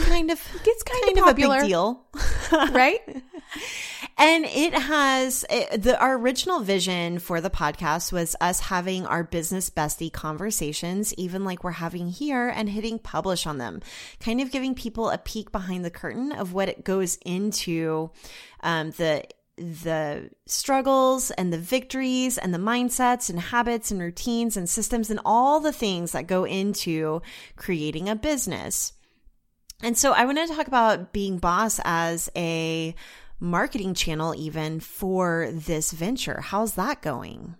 kind 0.04 0.30
of 0.30 0.40
It's 0.64 0.82
kind, 0.82 1.04
kind 1.04 1.18
of 1.18 1.24
of 1.24 1.30
a 1.30 1.34
big 1.34 1.68
deal. 1.68 2.06
right? 2.72 3.00
And 4.18 4.44
it 4.44 4.74
has 4.74 5.44
it, 5.48 5.82
the 5.82 5.98
our 5.98 6.16
original 6.16 6.60
vision 6.60 7.18
for 7.18 7.40
the 7.40 7.50
podcast 7.50 8.12
was 8.12 8.36
us 8.40 8.60
having 8.60 9.06
our 9.06 9.24
business 9.24 9.70
bestie 9.70 10.12
conversations, 10.12 11.14
even 11.14 11.44
like 11.44 11.64
we're 11.64 11.72
having 11.72 12.08
here, 12.08 12.48
and 12.48 12.68
hitting 12.68 12.98
publish 12.98 13.46
on 13.46 13.58
them, 13.58 13.80
kind 14.20 14.40
of 14.40 14.50
giving 14.50 14.74
people 14.74 15.10
a 15.10 15.18
peek 15.18 15.50
behind 15.50 15.84
the 15.84 15.90
curtain 15.90 16.32
of 16.32 16.52
what 16.52 16.68
it 16.68 16.84
goes 16.84 17.16
into 17.24 18.10
um, 18.60 18.90
the 18.92 19.24
the 19.56 20.30
struggles 20.46 21.30
and 21.32 21.52
the 21.52 21.58
victories 21.58 22.38
and 22.38 22.54
the 22.54 22.58
mindsets 22.58 23.28
and 23.28 23.38
habits 23.38 23.90
and 23.90 24.00
routines 24.00 24.56
and 24.56 24.68
systems 24.68 25.10
and 25.10 25.20
all 25.24 25.60
the 25.60 25.72
things 25.72 26.12
that 26.12 26.26
go 26.26 26.44
into 26.44 27.20
creating 27.56 28.08
a 28.08 28.16
business. 28.16 28.92
And 29.82 29.98
so 29.98 30.12
I 30.12 30.24
want 30.24 30.38
to 30.38 30.46
talk 30.46 30.68
about 30.68 31.12
being 31.12 31.38
boss 31.38 31.80
as 31.84 32.30
a 32.36 32.94
marketing 33.42 33.92
channel 33.92 34.34
even 34.36 34.78
for 34.78 35.50
this 35.52 35.90
venture. 35.90 36.40
How's 36.40 36.74
that 36.74 37.02
going? 37.02 37.56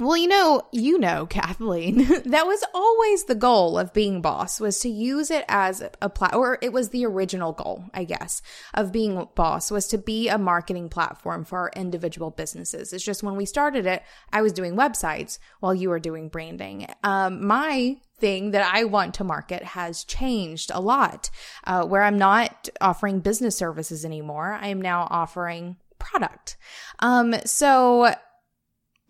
Well, 0.00 0.16
you 0.16 0.26
know, 0.26 0.62
you 0.72 0.98
know, 0.98 1.24
Kathleen, 1.24 1.98
that 2.24 2.46
was 2.46 2.64
always 2.74 3.24
the 3.24 3.36
goal 3.36 3.78
of 3.78 3.92
being 3.92 4.20
boss 4.20 4.58
was 4.58 4.80
to 4.80 4.88
use 4.88 5.30
it 5.30 5.44
as 5.48 5.84
a 6.02 6.08
plat 6.08 6.34
or 6.34 6.58
it 6.60 6.72
was 6.72 6.88
the 6.88 7.06
original 7.06 7.52
goal, 7.52 7.84
I 7.94 8.02
guess, 8.02 8.42
of 8.74 8.90
being 8.90 9.28
boss 9.36 9.70
was 9.70 9.86
to 9.88 9.98
be 9.98 10.28
a 10.28 10.36
marketing 10.36 10.88
platform 10.88 11.44
for 11.44 11.60
our 11.60 11.70
individual 11.76 12.32
businesses. 12.32 12.92
It's 12.92 13.04
just 13.04 13.22
when 13.22 13.36
we 13.36 13.46
started 13.46 13.86
it, 13.86 14.02
I 14.32 14.42
was 14.42 14.52
doing 14.52 14.74
websites 14.74 15.38
while 15.60 15.76
you 15.76 15.90
were 15.90 16.00
doing 16.00 16.28
branding. 16.28 16.88
Um, 17.04 17.46
my 17.46 17.96
thing 18.18 18.50
that 18.50 18.68
I 18.74 18.84
want 18.84 19.14
to 19.14 19.24
market 19.24 19.62
has 19.62 20.02
changed 20.02 20.72
a 20.74 20.80
lot, 20.80 21.30
uh, 21.68 21.84
where 21.84 22.02
I'm 22.02 22.18
not 22.18 22.68
offering 22.80 23.20
business 23.20 23.56
services 23.56 24.04
anymore. 24.04 24.58
I 24.60 24.68
am 24.68 24.82
now 24.82 25.06
offering 25.08 25.76
product. 26.00 26.56
Um, 26.98 27.36
so 27.44 28.12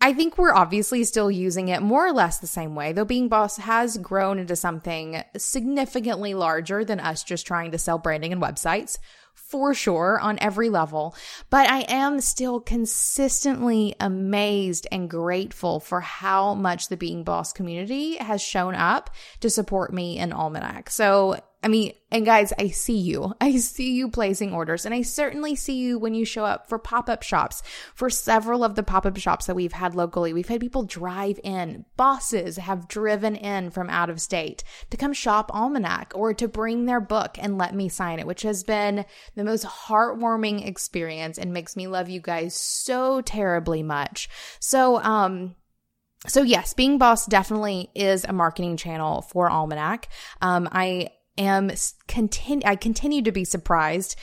I 0.01 0.13
think 0.13 0.37
we're 0.37 0.53
obviously 0.53 1.03
still 1.03 1.31
using 1.31 1.69
it 1.69 1.81
more 1.81 2.05
or 2.05 2.11
less 2.11 2.37
the 2.37 2.47
same 2.47 2.75
way, 2.75 2.91
though 2.91 3.05
Being 3.05 3.27
Boss 3.27 3.57
has 3.57 3.97
grown 3.97 4.37
into 4.39 4.55
something 4.55 5.23
significantly 5.37 6.33
larger 6.33 6.85
than 6.85 6.99
us 6.99 7.23
just 7.23 7.47
trying 7.47 7.71
to 7.71 7.77
sell 7.77 7.97
branding 7.97 8.31
and 8.31 8.41
websites 8.41 8.97
for 9.33 9.73
sure 9.73 10.19
on 10.19 10.37
every 10.39 10.69
level. 10.69 11.15
But 11.49 11.69
I 11.69 11.81
am 11.81 12.21
still 12.21 12.59
consistently 12.59 13.95
amazed 13.99 14.87
and 14.91 15.09
grateful 15.09 15.79
for 15.79 16.01
how 16.01 16.53
much 16.53 16.87
the 16.87 16.97
Being 16.97 17.23
Boss 17.23 17.53
community 17.53 18.17
has 18.17 18.41
shown 18.41 18.75
up 18.75 19.09
to 19.41 19.49
support 19.49 19.93
me 19.93 20.17
in 20.17 20.33
Almanac. 20.33 20.89
So 20.89 21.39
I 21.65 21.67
mean, 21.67 21.93
and 22.11 22.27
guys, 22.27 22.53
I 22.59 22.67
see 22.67 22.97
you. 22.97 23.33
I 23.41 23.57
see 23.57 23.93
you 23.93 24.09
placing 24.09 24.53
orders, 24.53 24.85
and 24.85 24.93
I 24.93 25.01
certainly 25.01 25.55
see 25.55 25.73
you 25.73 25.97
when 25.97 26.13
you 26.13 26.23
show 26.23 26.45
up 26.45 26.69
for 26.69 26.77
pop 26.77 27.09
up 27.09 27.23
shops. 27.23 27.63
For 27.95 28.07
several 28.11 28.63
of 28.63 28.75
the 28.75 28.83
pop 28.83 29.07
up 29.07 29.17
shops 29.17 29.47
that 29.47 29.55
we've 29.55 29.73
had 29.73 29.95
locally, 29.95 30.31
we've 30.31 30.47
had 30.47 30.61
people 30.61 30.83
drive 30.83 31.39
in. 31.43 31.85
Bosses 31.97 32.57
have 32.57 32.87
driven 32.87 33.35
in 33.35 33.71
from 33.71 33.89
out 33.89 34.11
of 34.11 34.21
state 34.21 34.63
to 34.91 34.97
come 34.97 35.11
shop 35.11 35.49
Almanac 35.55 36.13
or 36.13 36.35
to 36.35 36.47
bring 36.47 36.85
their 36.85 37.01
book 37.01 37.37
and 37.39 37.57
let 37.57 37.73
me 37.73 37.89
sign 37.89 38.19
it, 38.19 38.27
which 38.27 38.43
has 38.43 38.63
been 38.63 39.03
the 39.33 39.43
most 39.43 39.65
heartwarming 39.65 40.67
experience 40.67 41.39
and 41.39 41.51
makes 41.51 41.75
me 41.75 41.87
love 41.87 42.09
you 42.09 42.21
guys 42.21 42.53
so 42.53 43.21
terribly 43.21 43.81
much. 43.81 44.29
So, 44.59 45.01
um, 45.01 45.55
so 46.27 46.43
yes, 46.43 46.75
being 46.75 46.99
boss 46.99 47.25
definitely 47.25 47.89
is 47.95 48.23
a 48.23 48.33
marketing 48.33 48.77
channel 48.77 49.23
for 49.23 49.49
Almanac. 49.49 50.09
Um, 50.41 50.69
I 50.71 51.09
am 51.37 51.71
continue 52.07 52.67
I 52.67 52.75
continue 52.75 53.21
to 53.23 53.31
be 53.31 53.45
surprised 53.45 54.15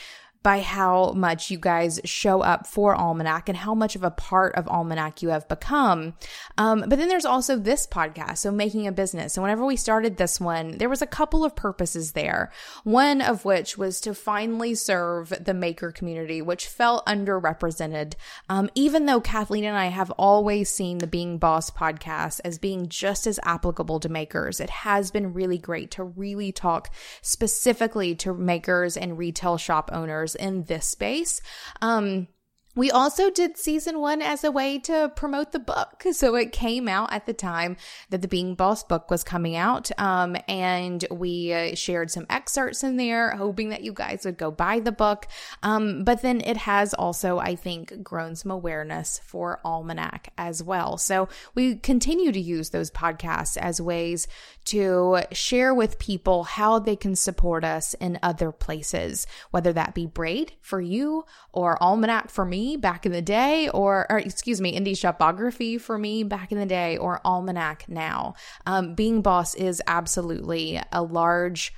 by 0.42 0.60
how 0.60 1.12
much 1.12 1.50
you 1.50 1.58
guys 1.58 2.00
show 2.04 2.40
up 2.40 2.66
for 2.66 2.94
Almanac 2.94 3.48
and 3.48 3.58
how 3.58 3.74
much 3.74 3.96
of 3.96 4.02
a 4.02 4.10
part 4.10 4.54
of 4.56 4.66
Almanac 4.68 5.22
you 5.22 5.28
have 5.28 5.48
become. 5.48 6.14
Um, 6.58 6.84
but 6.88 6.98
then 6.98 7.08
there's 7.08 7.24
also 7.24 7.56
this 7.56 7.86
podcast, 7.86 8.38
so 8.38 8.50
making 8.50 8.86
a 8.86 8.92
business. 8.92 9.34
So 9.34 9.42
whenever 9.42 9.64
we 9.64 9.76
started 9.76 10.16
this 10.16 10.40
one, 10.40 10.78
there 10.78 10.88
was 10.88 11.02
a 11.02 11.06
couple 11.06 11.44
of 11.44 11.54
purposes 11.54 12.12
there. 12.12 12.50
One 12.84 13.20
of 13.20 13.44
which 13.44 13.78
was 13.78 14.00
to 14.02 14.14
finally 14.14 14.74
serve 14.74 15.32
the 15.40 15.54
maker 15.54 15.92
community, 15.92 16.42
which 16.42 16.66
felt 16.66 17.06
underrepresented. 17.06 18.14
Um, 18.48 18.68
even 18.74 19.06
though 19.06 19.20
Kathleen 19.20 19.64
and 19.64 19.76
I 19.76 19.86
have 19.86 20.10
always 20.12 20.68
seen 20.68 20.98
the 20.98 21.06
Being 21.06 21.38
Boss 21.38 21.70
podcast 21.70 22.40
as 22.44 22.58
being 22.58 22.88
just 22.88 23.26
as 23.26 23.38
applicable 23.44 24.00
to 24.00 24.08
makers, 24.08 24.60
it 24.60 24.70
has 24.70 25.10
been 25.10 25.32
really 25.32 25.58
great 25.58 25.90
to 25.92 26.04
really 26.04 26.52
talk 26.52 26.92
specifically 27.20 28.14
to 28.16 28.34
makers 28.34 28.96
and 28.96 29.18
retail 29.18 29.56
shop 29.56 29.90
owners 29.92 30.31
in 30.34 30.64
this 30.64 30.86
space. 30.86 31.40
Um, 31.80 32.28
we 32.74 32.90
also 32.90 33.30
did 33.30 33.58
season 33.58 34.00
one 34.00 34.22
as 34.22 34.44
a 34.44 34.50
way 34.50 34.78
to 34.78 35.12
promote 35.14 35.52
the 35.52 35.58
book. 35.58 36.04
So 36.12 36.34
it 36.36 36.52
came 36.52 36.88
out 36.88 37.12
at 37.12 37.26
the 37.26 37.34
time 37.34 37.76
that 38.08 38.22
the 38.22 38.28
Being 38.28 38.54
Boss 38.54 38.82
book 38.82 39.10
was 39.10 39.22
coming 39.22 39.56
out. 39.56 39.90
Um, 39.98 40.36
and 40.48 41.04
we 41.10 41.52
uh, 41.52 41.74
shared 41.74 42.10
some 42.10 42.26
excerpts 42.30 42.82
in 42.82 42.96
there, 42.96 43.32
hoping 43.32 43.68
that 43.70 43.82
you 43.82 43.92
guys 43.92 44.24
would 44.24 44.38
go 44.38 44.50
buy 44.50 44.80
the 44.80 44.92
book. 44.92 45.26
Um, 45.62 46.04
but 46.04 46.22
then 46.22 46.40
it 46.40 46.56
has 46.56 46.94
also, 46.94 47.38
I 47.38 47.56
think, 47.56 48.02
grown 48.02 48.36
some 48.36 48.50
awareness 48.50 49.20
for 49.22 49.60
Almanac 49.64 50.32
as 50.38 50.62
well. 50.62 50.96
So 50.96 51.28
we 51.54 51.76
continue 51.76 52.32
to 52.32 52.40
use 52.40 52.70
those 52.70 52.90
podcasts 52.90 53.58
as 53.58 53.82
ways 53.82 54.26
to 54.66 55.20
share 55.32 55.74
with 55.74 55.98
people 55.98 56.44
how 56.44 56.78
they 56.78 56.96
can 56.96 57.16
support 57.16 57.64
us 57.64 57.92
in 57.94 58.18
other 58.22 58.50
places, 58.50 59.26
whether 59.50 59.74
that 59.74 59.94
be 59.94 60.06
Braid 60.06 60.52
for 60.62 60.80
you 60.80 61.26
or 61.52 61.82
Almanac 61.82 62.30
for 62.30 62.46
me 62.46 62.61
back 62.76 63.06
in 63.06 63.12
the 63.12 63.22
day, 63.22 63.68
or, 63.68 64.06
or 64.10 64.18
excuse 64.18 64.60
me, 64.60 64.78
Indie 64.78 64.96
Shopography 64.96 65.78
for 65.78 65.96
me 65.96 66.22
back 66.24 66.52
in 66.52 66.58
the 66.58 66.66
day, 66.66 66.96
or 66.96 67.20
Almanac 67.24 67.84
now. 67.88 68.34
Um, 68.66 68.94
being 68.94 69.22
boss 69.22 69.54
is 69.54 69.82
absolutely 69.86 70.80
a 70.90 71.02
large, 71.02 71.72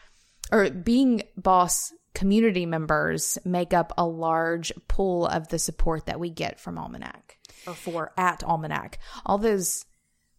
or 0.53 0.71
being 0.71 1.23
boss 1.37 1.93
community 2.15 2.65
members 2.65 3.39
make 3.45 3.75
up 3.75 3.93
a 3.99 4.07
large 4.07 4.73
pool 4.89 5.27
of 5.27 5.49
the 5.49 5.59
support 5.59 6.07
that 6.07 6.21
we 6.21 6.31
get 6.31 6.61
from 6.61 6.79
Almanac 6.79 7.39
or 7.67 7.75
for 7.75 8.13
at 8.17 8.43
Almanac. 8.45 8.99
All 9.27 9.39
those 9.39 9.85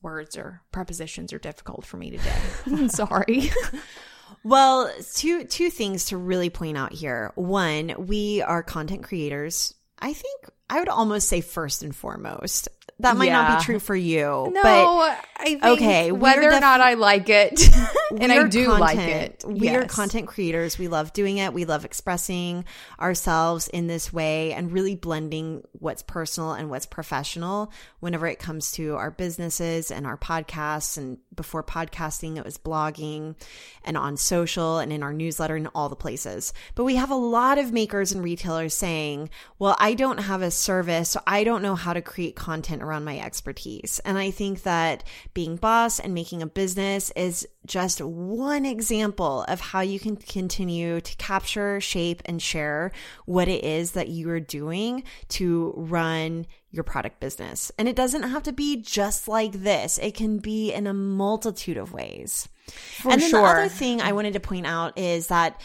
words 0.01 0.37
or 0.37 0.61
prepositions 0.71 1.33
are 1.33 1.39
difficult 1.39 1.85
for 1.85 1.97
me 1.97 2.11
today. 2.11 2.87
Sorry. 2.87 3.51
well, 4.43 4.91
two 5.13 5.43
two 5.45 5.69
things 5.69 6.05
to 6.05 6.17
really 6.17 6.49
point 6.49 6.77
out 6.77 6.93
here. 6.93 7.31
One, 7.35 7.93
we 7.97 8.41
are 8.41 8.63
content 8.63 9.03
creators. 9.03 9.73
I 9.99 10.13
think 10.13 10.49
I 10.69 10.79
would 10.79 10.89
almost 10.89 11.27
say 11.27 11.41
first 11.41 11.83
and 11.83 11.95
foremost 11.95 12.67
that 12.99 13.17
might 13.17 13.25
yeah. 13.25 13.41
not 13.41 13.59
be 13.59 13.65
true 13.65 13.79
for 13.79 13.95
you. 13.95 14.49
No, 14.53 14.61
but 14.63 15.25
I 15.37 15.59
okay, 15.73 16.11
whether 16.13 16.43
def- 16.43 16.53
or 16.53 16.59
not 16.61 16.79
I 16.79 16.93
like 16.93 17.27
it, 17.27 17.61
and 18.21 18.31
I 18.31 18.47
do 18.47 18.67
content, 18.67 18.79
like 18.79 18.97
it. 18.99 19.43
We 19.45 19.65
yes. 19.65 19.83
are 19.83 19.85
content 19.85 20.27
creators. 20.27 20.77
We 20.77 20.87
love 20.87 21.11
doing 21.11 21.37
it. 21.37 21.53
We 21.53 21.65
love 21.65 21.83
expressing 21.83 22.63
ourselves 22.97 23.67
in 23.67 23.87
this 23.87 24.13
way 24.13 24.53
and 24.53 24.71
really 24.71 24.95
blending 24.95 25.63
what's 25.73 26.03
personal 26.03 26.53
and 26.53 26.69
what's 26.69 26.85
professional 26.85 27.73
whenever 27.99 28.27
it 28.27 28.39
comes 28.39 28.71
to 28.73 28.95
our 28.95 29.11
businesses 29.11 29.91
and 29.91 30.07
our 30.07 30.17
podcasts. 30.17 30.97
And 30.97 31.17
before 31.35 31.63
podcasting, 31.63 32.37
it 32.37 32.45
was 32.45 32.57
blogging 32.57 33.35
and 33.83 33.97
on 33.97 34.15
social 34.15 34.79
and 34.79 34.93
in 34.93 35.03
our 35.03 35.13
newsletter 35.13 35.57
and 35.57 35.67
all 35.75 35.89
the 35.89 35.97
places. 35.97 36.53
But 36.75 36.85
we 36.85 36.95
have 36.95 37.11
a 37.11 37.15
lot 37.15 37.57
of 37.57 37.73
makers 37.73 38.13
and 38.13 38.23
retailers 38.23 38.73
saying, 38.73 39.29
well, 39.59 39.75
I 39.79 39.95
don't 39.95 40.19
have 40.19 40.41
a 40.41 40.49
service, 40.49 41.09
so 41.09 41.21
I 41.27 41.43
don't 41.43 41.61
know 41.61 41.75
how 41.75 41.91
to 41.91 42.01
create 42.01 42.37
content 42.37 42.85
around 42.86 43.04
my 43.04 43.20
expertise. 43.20 44.00
And 44.06 44.18
I 44.18 44.32
think 44.32 44.63
that 44.63 45.04
being 45.34 45.56
boss 45.56 46.00
and 46.00 46.13
making 46.13 46.42
a 46.42 46.48
business 46.48 47.12
is 47.15 47.48
just 47.65 48.01
one 48.01 48.65
example 48.65 49.44
of 49.48 49.60
how 49.60 49.82
you 49.82 50.00
can 50.00 50.15
continue 50.15 51.01
to 51.01 51.15
capture, 51.18 51.82
shape, 51.82 52.22
and 52.25 52.42
share 52.42 52.92
what 53.25 53.48
it 53.48 53.63
is 53.63 53.92
that 53.92 54.10
you 54.10 54.30
are 54.30 54.39
doing 54.39 55.04
to 55.30 55.74
run 55.75 56.46
your 56.72 56.84
product 56.84 57.20
business. 57.20 57.72
And 57.77 57.88
it 57.88 57.96
doesn't 57.96 58.24
have 58.24 58.44
to 58.44 58.51
be 58.51 58.82
just 58.82 59.27
like 59.27 59.54
this. 59.54 59.98
It 59.98 60.13
can 60.13 60.38
be 60.38 60.72
in 60.72 60.88
a 60.88 60.94
multitude 60.94 61.77
of 61.77 61.94
ways. 61.94 62.48
For 62.68 63.12
and 63.12 63.22
then 63.22 63.30
sure. 63.30 63.42
the 63.42 63.48
other 63.48 63.70
thing 63.70 64.01
I 64.01 64.13
wanted 64.13 64.34
to 64.34 64.39
point 64.39 64.65
out 64.65 64.98
is 64.98 65.27
that 65.27 65.62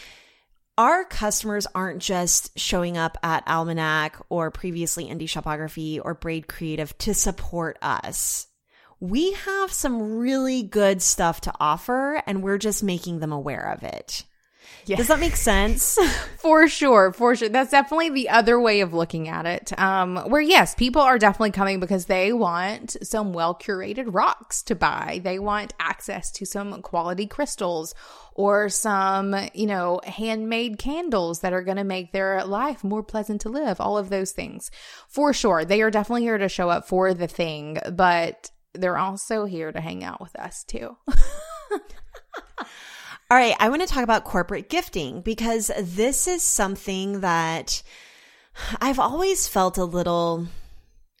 our 0.81 1.03
customers 1.03 1.67
aren't 1.75 2.01
just 2.01 2.57
showing 2.57 2.97
up 2.97 3.15
at 3.21 3.47
Almanac 3.47 4.17
or 4.29 4.49
previously 4.49 5.05
Indie 5.05 5.29
Shopography 5.29 5.99
or 5.99 6.15
Braid 6.15 6.47
Creative 6.47 6.97
to 6.97 7.13
support 7.13 7.77
us. 7.83 8.47
We 8.99 9.33
have 9.33 9.71
some 9.71 10.17
really 10.17 10.63
good 10.63 11.03
stuff 11.03 11.39
to 11.41 11.53
offer 11.59 12.23
and 12.25 12.41
we're 12.41 12.57
just 12.57 12.81
making 12.81 13.19
them 13.19 13.31
aware 13.31 13.71
of 13.71 13.83
it. 13.83 14.23
Does 14.85 15.07
that 15.07 15.19
make 15.19 15.35
sense? 15.35 15.97
for 16.37 16.67
sure, 16.67 17.11
for 17.13 17.35
sure. 17.35 17.49
That's 17.49 17.71
definitely 17.71 18.09
the 18.09 18.29
other 18.29 18.59
way 18.59 18.81
of 18.81 18.93
looking 18.93 19.27
at 19.27 19.45
it. 19.45 19.77
Um, 19.79 20.17
where 20.17 20.41
yes, 20.41 20.75
people 20.75 21.01
are 21.01 21.17
definitely 21.17 21.51
coming 21.51 21.79
because 21.79 22.05
they 22.05 22.33
want 22.33 22.97
some 23.03 23.33
well 23.33 23.55
curated 23.55 24.05
rocks 24.07 24.63
to 24.63 24.75
buy. 24.75 25.21
They 25.23 25.39
want 25.39 25.73
access 25.79 26.31
to 26.31 26.45
some 26.45 26.81
quality 26.81 27.27
crystals 27.27 27.93
or 28.33 28.69
some, 28.69 29.35
you 29.53 29.67
know, 29.67 29.99
handmade 30.05 30.77
candles 30.77 31.41
that 31.41 31.53
are 31.53 31.63
going 31.63 31.77
to 31.77 31.83
make 31.83 32.11
their 32.11 32.43
life 32.45 32.83
more 32.83 33.03
pleasant 33.03 33.41
to 33.41 33.49
live. 33.49 33.79
All 33.79 33.97
of 33.97 34.09
those 34.09 34.31
things. 34.31 34.71
For 35.07 35.33
sure. 35.33 35.65
They 35.65 35.81
are 35.81 35.91
definitely 35.91 36.23
here 36.23 36.37
to 36.37 36.49
show 36.49 36.69
up 36.69 36.87
for 36.87 37.13
the 37.13 37.27
thing, 37.27 37.77
but 37.91 38.51
they're 38.73 38.97
also 38.97 39.45
here 39.45 39.71
to 39.71 39.81
hang 39.81 40.03
out 40.03 40.21
with 40.21 40.35
us 40.37 40.63
too. 40.63 40.97
All 43.31 43.37
right, 43.37 43.55
I 43.61 43.69
want 43.69 43.81
to 43.81 43.87
talk 43.87 44.03
about 44.03 44.25
corporate 44.25 44.67
gifting 44.67 45.21
because 45.21 45.71
this 45.79 46.27
is 46.27 46.43
something 46.43 47.21
that 47.21 47.81
I've 48.81 48.99
always 48.99 49.47
felt 49.47 49.77
a 49.77 49.85
little 49.85 50.47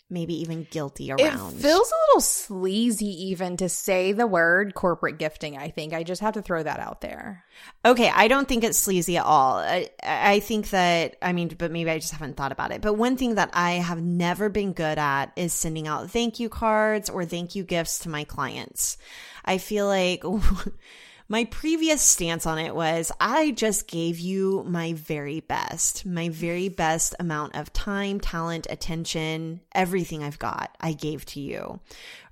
maybe 0.09 0.41
even 0.41 0.67
guilty 0.69 1.09
around. 1.09 1.55
It 1.55 1.61
feels 1.61 1.89
a 1.89 2.01
little 2.09 2.19
sleazy 2.19 3.29
even 3.29 3.55
to 3.55 3.69
say 3.69 4.11
the 4.11 4.27
word 4.27 4.73
corporate 4.73 5.19
gifting, 5.19 5.57
I 5.57 5.69
think. 5.69 5.93
I 5.93 6.03
just 6.03 6.19
have 6.19 6.33
to 6.33 6.41
throw 6.41 6.61
that 6.61 6.81
out 6.81 6.99
there. 6.99 7.45
Okay, 7.85 8.11
I 8.13 8.27
don't 8.27 8.45
think 8.45 8.65
it's 8.65 8.77
sleazy 8.77 9.15
at 9.15 9.23
all. 9.23 9.59
I, 9.59 9.89
I 10.03 10.41
think 10.41 10.71
that, 10.71 11.15
I 11.21 11.31
mean, 11.31 11.55
but 11.57 11.71
maybe 11.71 11.91
I 11.91 11.99
just 11.99 12.11
haven't 12.11 12.35
thought 12.35 12.51
about 12.51 12.73
it. 12.73 12.81
But 12.81 12.95
one 12.95 13.15
thing 13.15 13.35
that 13.35 13.51
I 13.53 13.75
have 13.75 14.01
never 14.01 14.49
been 14.49 14.73
good 14.73 14.97
at 14.97 15.31
is 15.37 15.53
sending 15.53 15.87
out 15.87 16.11
thank 16.11 16.41
you 16.41 16.49
cards 16.49 17.09
or 17.09 17.23
thank 17.23 17.55
you 17.55 17.63
gifts 17.63 17.99
to 17.99 18.09
my 18.09 18.25
clients. 18.25 18.97
I 19.45 19.59
feel 19.59 19.87
like 19.87 20.25
my 21.31 21.45
previous 21.45 22.01
stance 22.01 22.45
on 22.45 22.59
it 22.59 22.75
was 22.75 23.09
I 23.17 23.51
just 23.51 23.87
gave 23.87 24.19
you 24.19 24.65
my 24.67 24.91
very 24.91 25.39
best, 25.39 26.05
my 26.05 26.27
very 26.27 26.67
best 26.67 27.15
amount 27.21 27.55
of 27.55 27.71
time, 27.71 28.19
talent, 28.19 28.67
attention, 28.69 29.61
everything 29.73 30.25
I've 30.25 30.39
got, 30.39 30.75
I 30.81 30.91
gave 30.91 31.23
to 31.27 31.39
you, 31.39 31.79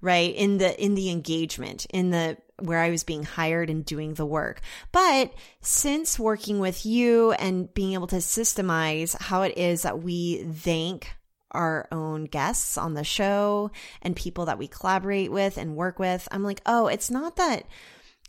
right? 0.02 0.36
In 0.36 0.58
the, 0.58 0.78
in 0.84 0.96
the 0.96 1.12
engagement, 1.12 1.86
in 1.94 2.10
the, 2.10 2.36
where 2.58 2.80
I 2.80 2.90
was 2.90 3.06
being 3.06 3.24
hired 3.24 3.70
and 3.70 3.86
doing 3.86 4.16
the 4.16 4.26
work. 4.26 4.60
But 4.92 5.34
since 5.62 6.20
working 6.20 6.60
with 6.60 6.86
you 6.86 7.32
and 7.32 7.74
being 7.74 7.94
able 7.94 8.08
to 8.08 8.18
systemize 8.18 9.18
how 9.18 9.44
it 9.44 9.58
is 9.58 9.84
that 9.84 10.04
we 10.04 10.44
thank 10.44 11.10
our 11.52 11.88
own 11.90 12.26
guests 12.26 12.78
on 12.78 12.96
the 12.96 13.06
show 13.06 13.72
and 14.02 14.14
people 14.14 14.48
that 14.48 14.58
we 14.58 14.68
collaborate 14.68 15.32
with 15.32 15.58
and 15.58 15.78
work 15.78 16.00
with, 16.00 16.28
I'm 16.34 16.44
like, 16.44 16.60
oh, 16.66 16.88
it's 16.88 17.10
not 17.10 17.38
that 17.38 17.64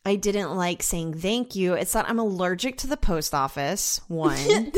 I 0.05 0.17
didn't 0.17 0.57
like 0.57 0.83
saying 0.83 1.15
thank 1.15 1.55
you. 1.55 1.75
It's 1.75 1.93
that 1.93 2.09
I'm 2.09 2.19
allergic 2.19 2.79
to 2.79 2.87
the 2.87 2.97
post 2.97 3.35
office. 3.35 4.01
One. 4.09 4.35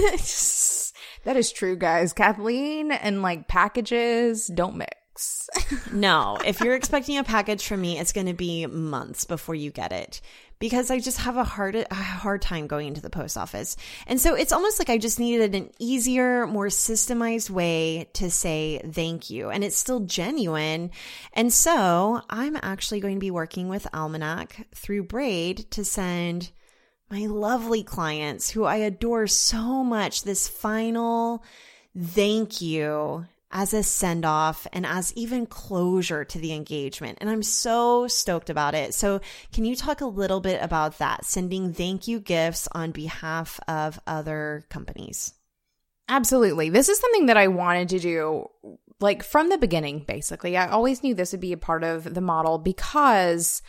that 1.25 1.37
is 1.37 1.53
true, 1.53 1.77
guys. 1.77 2.13
Kathleen 2.13 2.91
and 2.91 3.23
like 3.23 3.47
packages 3.49 4.49
don't 4.49 4.77
mix. 4.77 5.49
no, 5.93 6.39
if 6.45 6.61
you're 6.61 6.75
expecting 6.75 7.19
a 7.19 7.25
package 7.25 7.67
from 7.67 7.81
me, 7.81 7.99
it's 7.99 8.13
going 8.13 8.27
to 8.27 8.35
be 8.35 8.67
months 8.67 9.25
before 9.25 9.55
you 9.55 9.71
get 9.71 9.93
it 9.93 10.21
because 10.63 10.93
I 10.93 11.01
just 11.01 11.19
have 11.19 11.37
a 11.37 11.43
hard 11.43 11.75
a 11.75 11.93
hard 11.93 12.41
time 12.41 12.69
going 12.69 12.87
into 12.87 13.01
the 13.01 13.11
post 13.11 13.37
office. 13.37 13.77
And 14.07 14.21
so 14.21 14.37
it's 14.37 14.53
almost 14.53 14.79
like 14.79 14.91
I 14.91 14.97
just 14.97 15.19
needed 15.19 15.57
an 15.57 15.73
easier, 15.81 16.47
more 16.47 16.69
systemized 16.69 17.51
way 17.51 18.09
to 18.13 18.31
say 18.31 18.81
thank 18.89 19.29
you. 19.29 19.51
And 19.51 19.65
it's 19.65 19.75
still 19.75 19.99
genuine. 19.99 20.93
And 21.33 21.53
so 21.53 22.23
I'm 22.31 22.57
actually 22.63 23.01
going 23.01 23.17
to 23.17 23.21
be 23.21 23.33
working 23.33 23.69
with 23.69 23.93
Almanac 23.93 24.69
through 24.73 25.03
Braid 25.03 25.69
to 25.73 25.85
send 25.85 26.53
my 27.11 27.27
lovely 27.27 27.83
clients 27.83 28.49
who 28.49 28.63
I 28.63 28.77
adore 28.77 29.27
so 29.27 29.83
much 29.83 30.23
this 30.23 30.47
final 30.47 31.43
thank 31.99 32.63
you 32.63 33.27
as 33.53 33.75
a 33.75 33.83
send 33.83 34.25
off 34.25 34.67
and 34.73 34.87
as 34.87 35.13
even 35.15 35.47
closure 35.47 36.25
to 36.25 36.39
the 36.39 36.53
engagement. 36.53 37.19
And 37.21 37.31
I'm 37.31 37.43
so 37.43 38.09
stoked 38.09 38.51
about 38.51 38.75
it. 38.75 38.95
So, 38.95 39.21
can 39.53 39.65
you 39.65 39.77
talk 39.77 40.01
a 40.01 40.07
little 40.07 40.41
bit 40.41 40.63
about 40.63 40.99
that? 40.99 41.25
Sending 41.25 41.73
thank 41.73 42.09
you 42.09 42.19
gifts 42.19 42.69
on 42.73 42.91
behalf 42.91 43.61
of 43.69 44.01
other 44.07 44.65
companies. 44.71 45.35
Absolutely. 46.09 46.69
This 46.69 46.89
is 46.89 46.99
something 46.99 47.27
that 47.27 47.37
I 47.37 47.49
wanted 47.49 47.91
to 47.91 47.99
do 47.99 48.49
like 49.01 49.23
from 49.23 49.49
the 49.49 49.59
beginning, 49.59 50.05
basically. 50.07 50.57
I 50.57 50.69
always 50.69 51.03
knew 51.03 51.15
this 51.15 51.33
would 51.33 51.41
be 51.41 51.53
a 51.53 51.59
part 51.59 51.85
of 51.85 52.15
the 52.15 52.21
model 52.21 52.59
because 52.59 53.63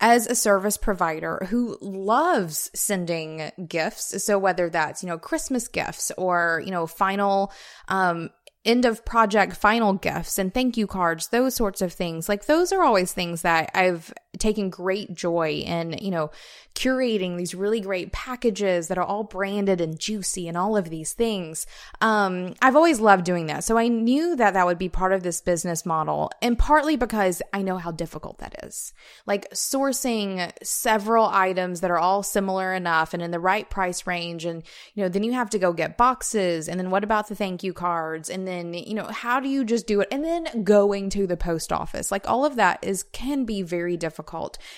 as 0.00 0.26
a 0.26 0.34
service 0.34 0.76
provider 0.76 1.46
who 1.50 1.76
loves 1.80 2.70
sending 2.74 3.50
gifts. 3.66 4.22
So 4.24 4.38
whether 4.38 4.70
that's, 4.70 5.02
you 5.02 5.08
know, 5.08 5.18
Christmas 5.18 5.66
gifts 5.66 6.12
or, 6.16 6.62
you 6.64 6.70
know, 6.70 6.86
final 6.86 7.52
um, 7.88 8.30
end 8.68 8.84
of 8.84 9.04
project 9.04 9.56
final 9.56 9.94
gifts 9.94 10.38
and 10.38 10.52
thank 10.52 10.76
you 10.76 10.86
cards, 10.86 11.28
those 11.28 11.54
sorts 11.54 11.80
of 11.80 11.92
things. 11.92 12.28
Like 12.28 12.46
those 12.46 12.70
are 12.72 12.82
always 12.82 13.12
things 13.12 13.42
that 13.42 13.70
I've 13.74 14.12
taken 14.38 14.70
great 14.70 15.14
joy 15.14 15.62
in, 15.66 15.96
you 16.00 16.10
know, 16.10 16.30
curating 16.74 17.36
these 17.36 17.56
really 17.56 17.80
great 17.80 18.12
packages 18.12 18.86
that 18.86 18.98
are 18.98 19.04
all 19.04 19.24
branded 19.24 19.80
and 19.80 19.98
juicy 19.98 20.46
and 20.46 20.56
all 20.56 20.76
of 20.76 20.90
these 20.90 21.12
things. 21.12 21.66
Um, 22.00 22.54
I've 22.62 22.76
always 22.76 23.00
loved 23.00 23.24
doing 23.24 23.46
that. 23.46 23.64
So 23.64 23.76
I 23.76 23.88
knew 23.88 24.36
that 24.36 24.54
that 24.54 24.64
would 24.64 24.78
be 24.78 24.88
part 24.88 25.12
of 25.12 25.24
this 25.24 25.40
business 25.40 25.84
model 25.84 26.30
and 26.40 26.56
partly 26.56 26.96
because 26.96 27.42
I 27.52 27.62
know 27.62 27.78
how 27.78 27.90
difficult 27.90 28.38
that 28.38 28.64
is. 28.64 28.92
Like 29.26 29.50
sourcing 29.50 30.52
several 30.62 31.26
items 31.26 31.80
that 31.80 31.90
are 31.90 31.98
all 31.98 32.22
similar 32.22 32.72
enough 32.72 33.12
and 33.12 33.22
in 33.22 33.32
the 33.32 33.40
right 33.40 33.68
price 33.68 34.06
range. 34.06 34.44
And, 34.44 34.62
you 34.94 35.02
know, 35.02 35.08
then 35.08 35.24
you 35.24 35.32
have 35.32 35.50
to 35.50 35.58
go 35.58 35.72
get 35.72 35.96
boxes. 35.96 36.68
And 36.68 36.78
then 36.78 36.90
what 36.90 37.02
about 37.02 37.28
the 37.28 37.34
thank 37.34 37.64
you 37.64 37.72
cards? 37.72 38.30
And 38.30 38.46
then, 38.46 38.72
you 38.72 38.94
know, 38.94 39.06
how 39.06 39.40
do 39.40 39.48
you 39.48 39.64
just 39.64 39.88
do 39.88 40.00
it? 40.00 40.08
And 40.12 40.24
then 40.24 40.62
going 40.62 41.10
to 41.10 41.26
the 41.26 41.36
post 41.36 41.72
office. 41.72 42.12
Like 42.12 42.28
all 42.28 42.44
of 42.44 42.54
that 42.54 42.78
is, 42.82 43.02
can 43.02 43.44
be 43.44 43.62
very 43.62 43.96
difficult, 43.96 44.27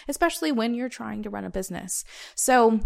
especially 0.08 0.52
when 0.52 0.74
you're 0.74 0.88
trying 0.88 1.22
to 1.22 1.30
run 1.30 1.44
a 1.44 1.50
business. 1.50 2.04
So 2.34 2.80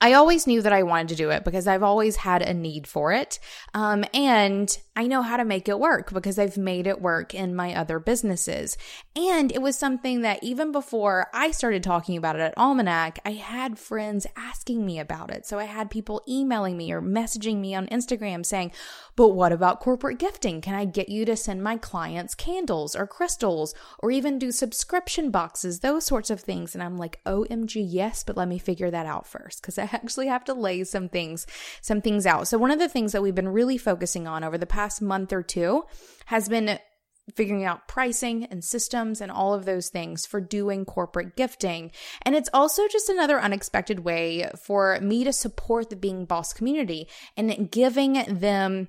I 0.00 0.12
always 0.12 0.46
knew 0.46 0.60
that 0.60 0.72
I 0.72 0.82
wanted 0.82 1.08
to 1.08 1.14
do 1.14 1.30
it 1.30 1.44
because 1.44 1.66
I've 1.66 1.82
always 1.82 2.16
had 2.16 2.42
a 2.42 2.52
need 2.52 2.86
for 2.86 3.12
it. 3.12 3.38
Um, 3.72 4.04
and 4.12 4.76
I 4.96 5.06
know 5.06 5.22
how 5.22 5.36
to 5.36 5.44
make 5.44 5.68
it 5.68 5.78
work 5.78 6.12
because 6.12 6.38
I've 6.38 6.58
made 6.58 6.86
it 6.86 7.00
work 7.00 7.34
in 7.34 7.56
my 7.56 7.74
other 7.74 7.98
businesses. 7.98 8.76
And 9.16 9.50
it 9.50 9.62
was 9.62 9.78
something 9.78 10.20
that 10.20 10.42
even 10.42 10.72
before 10.72 11.28
I 11.32 11.52
started 11.52 11.82
talking 11.82 12.16
about 12.16 12.36
it 12.36 12.42
at 12.42 12.58
Almanac, 12.58 13.18
I 13.24 13.32
had 13.32 13.78
friends 13.78 14.26
asking 14.36 14.84
me 14.84 14.98
about 14.98 15.30
it. 15.30 15.46
So 15.46 15.58
I 15.58 15.64
had 15.64 15.90
people 15.90 16.22
emailing 16.28 16.76
me 16.76 16.92
or 16.92 17.00
messaging 17.00 17.56
me 17.56 17.74
on 17.74 17.86
Instagram 17.86 18.44
saying, 18.44 18.72
but 19.16 19.28
what 19.28 19.52
about 19.52 19.80
corporate 19.80 20.18
gifting? 20.18 20.60
Can 20.60 20.74
I 20.74 20.84
get 20.84 21.08
you 21.08 21.24
to 21.24 21.36
send 21.36 21.62
my 21.62 21.76
clients 21.76 22.34
candles 22.34 22.94
or 22.94 23.06
crystals 23.06 23.74
or 23.98 24.10
even 24.10 24.38
do 24.38 24.52
subscription 24.52 25.30
boxes, 25.30 25.80
those 25.80 26.04
sorts 26.04 26.30
of 26.30 26.40
things? 26.40 26.74
And 26.74 26.82
I'm 26.82 26.98
like, 26.98 27.20
OMG, 27.24 27.84
yes, 27.86 28.22
but 28.22 28.36
let 28.36 28.48
me 28.48 28.58
figure 28.58 28.90
that 28.90 29.06
out 29.06 29.26
first 29.26 29.62
because 29.62 29.78
I 29.84 29.96
actually 29.96 30.28
have 30.28 30.44
to 30.44 30.54
lay 30.54 30.84
some 30.84 31.08
things, 31.08 31.46
some 31.80 32.00
things 32.00 32.26
out. 32.26 32.48
So 32.48 32.58
one 32.58 32.70
of 32.70 32.78
the 32.78 32.88
things 32.88 33.12
that 33.12 33.22
we've 33.22 33.34
been 33.34 33.48
really 33.48 33.78
focusing 33.78 34.26
on 34.26 34.44
over 34.44 34.58
the 34.58 34.66
past 34.66 35.02
month 35.02 35.32
or 35.32 35.42
two 35.42 35.84
has 36.26 36.48
been 36.48 36.78
figuring 37.34 37.64
out 37.64 37.88
pricing 37.88 38.44
and 38.44 38.62
systems 38.62 39.20
and 39.20 39.32
all 39.32 39.54
of 39.54 39.64
those 39.64 39.88
things 39.88 40.26
for 40.26 40.40
doing 40.40 40.84
corporate 40.84 41.36
gifting. 41.36 41.90
And 42.22 42.34
it's 42.34 42.50
also 42.52 42.86
just 42.88 43.08
another 43.08 43.40
unexpected 43.40 44.00
way 44.00 44.50
for 44.62 44.98
me 45.00 45.24
to 45.24 45.32
support 45.32 45.90
the 45.90 45.96
Being 45.96 46.26
Boss 46.26 46.52
community 46.52 47.08
and 47.36 47.70
giving 47.70 48.24
them 48.28 48.88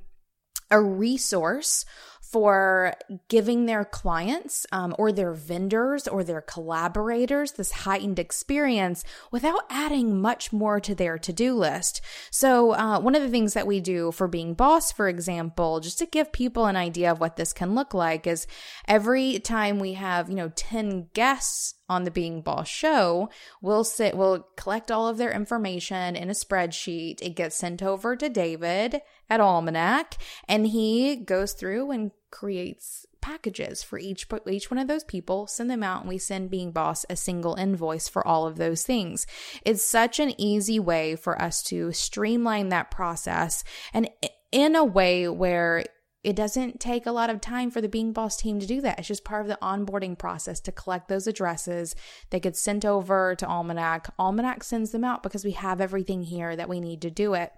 a 0.72 0.82
resource 0.82 1.86
for 2.32 2.94
giving 3.30 3.66
their 3.66 3.86
clients 3.86 4.66
um, 4.72 4.96
or 4.98 5.12
their 5.12 5.34
vendors 5.34 6.08
or 6.08 6.24
their 6.24 6.42
collaborators 6.42 7.54
this 7.54 7.72
heightened 7.72 8.20
experience 8.20 9.04
without 9.32 9.62
adding 9.70 10.20
much 10.20 10.52
more 10.52 10.80
to 10.80 10.96
their 10.96 11.18
to 11.18 11.32
do 11.32 11.54
list. 11.54 12.02
So, 12.32 12.74
uh, 12.74 13.00
one 13.00 13.16
of 13.16 13.22
the 13.22 13.30
things 13.30 13.54
that 13.54 13.68
we 13.68 13.80
do 13.80 14.12
for 14.12 14.28
being 14.28 14.54
boss, 14.54 14.92
for 14.92 15.08
example, 15.08 15.80
just 15.80 16.00
to 16.00 16.06
give 16.06 16.32
people 16.32 16.66
an 16.66 16.76
idea 16.76 17.12
of 17.12 17.20
what 17.20 17.36
this 17.36 17.54
can 17.54 17.76
look 17.76 17.94
like, 17.94 18.28
is 18.28 18.48
every 18.88 19.40
time 19.40 19.80
we 19.80 19.94
have, 19.94 20.30
you 20.30 20.36
know, 20.36 20.52
10 20.56 21.10
guests 21.14 21.76
on 21.88 22.04
the 22.04 22.12
Being 22.12 22.42
Boss 22.42 22.68
show, 22.68 23.30
we'll 23.62 23.84
sit, 23.84 24.16
we'll 24.16 24.48
collect 24.56 24.92
all 24.92 25.08
of 25.08 25.18
their 25.18 25.32
information 25.32 26.16
in 26.16 26.30
a 26.30 26.34
spreadsheet. 26.34 27.22
It 27.22 27.36
gets 27.36 27.56
sent 27.56 27.84
over 27.84 28.16
to 28.16 28.30
David 28.30 29.02
at 29.30 29.40
Almanac, 29.40 30.18
and 30.48 30.68
he 30.68 31.16
goes 31.16 31.54
through 31.54 31.92
and 31.92 32.12
creates 32.32 33.06
packages 33.22 33.82
for 33.82 33.98
each 33.98 34.28
each 34.48 34.70
one 34.70 34.78
of 34.78 34.88
those 34.88 35.04
people 35.04 35.48
send 35.48 35.68
them 35.68 35.82
out 35.82 36.02
and 36.02 36.10
we 36.10 36.16
send 36.16 36.52
being 36.52 36.72
boss 36.72 37.08
a 37.10 37.16
single 37.16 37.56
invoice 37.56 38.08
for 38.08 38.28
all 38.28 38.46
of 38.46 38.58
those 38.58 38.84
things 38.84 39.26
it's 39.66 39.84
such 39.84 40.20
an 40.20 40.40
easy 40.40 40.80
way 40.80 41.16
for 41.16 41.42
us 41.42 41.64
to 41.64 41.92
streamline 41.92 42.70
that 42.70 42.92
process 42.92 43.64
and 43.96 44.08
in 44.52 44.76
a 44.76 44.84
way 44.84 45.28
where 45.28 45.84
it 46.26 46.36
doesn't 46.36 46.80
take 46.80 47.06
a 47.06 47.12
lot 47.12 47.30
of 47.30 47.40
time 47.40 47.70
for 47.70 47.82
the 47.82 47.88
Being 47.88 48.12
Boss 48.12 48.36
team 48.36 48.60
to 48.60 48.66
do 48.66 48.82
that. 48.82 48.98
It's 48.98 49.08
just 49.08 49.24
part 49.24 49.44
of 49.44 49.48
the 49.48 49.60
onboarding 49.62 50.18
process 50.18 50.60
to 50.62 50.72
collect 50.72 51.08
those 51.08 51.28
addresses. 51.28 51.96
They 52.32 52.40
get 52.40 52.58
sent 52.58 52.84
over 52.84 53.36
to 53.36 53.48
Almanac. 53.48 54.12
Almanac 54.18 54.64
sends 54.64 54.90
them 54.90 55.04
out 55.04 55.22
because 55.22 55.46
we 55.46 55.52
have 55.52 55.80
everything 55.80 56.24
here 56.24 56.56
that 56.56 56.68
we 56.68 56.80
need 56.80 57.04
to 57.04 57.12
do 57.12 57.36
it. 57.36 57.54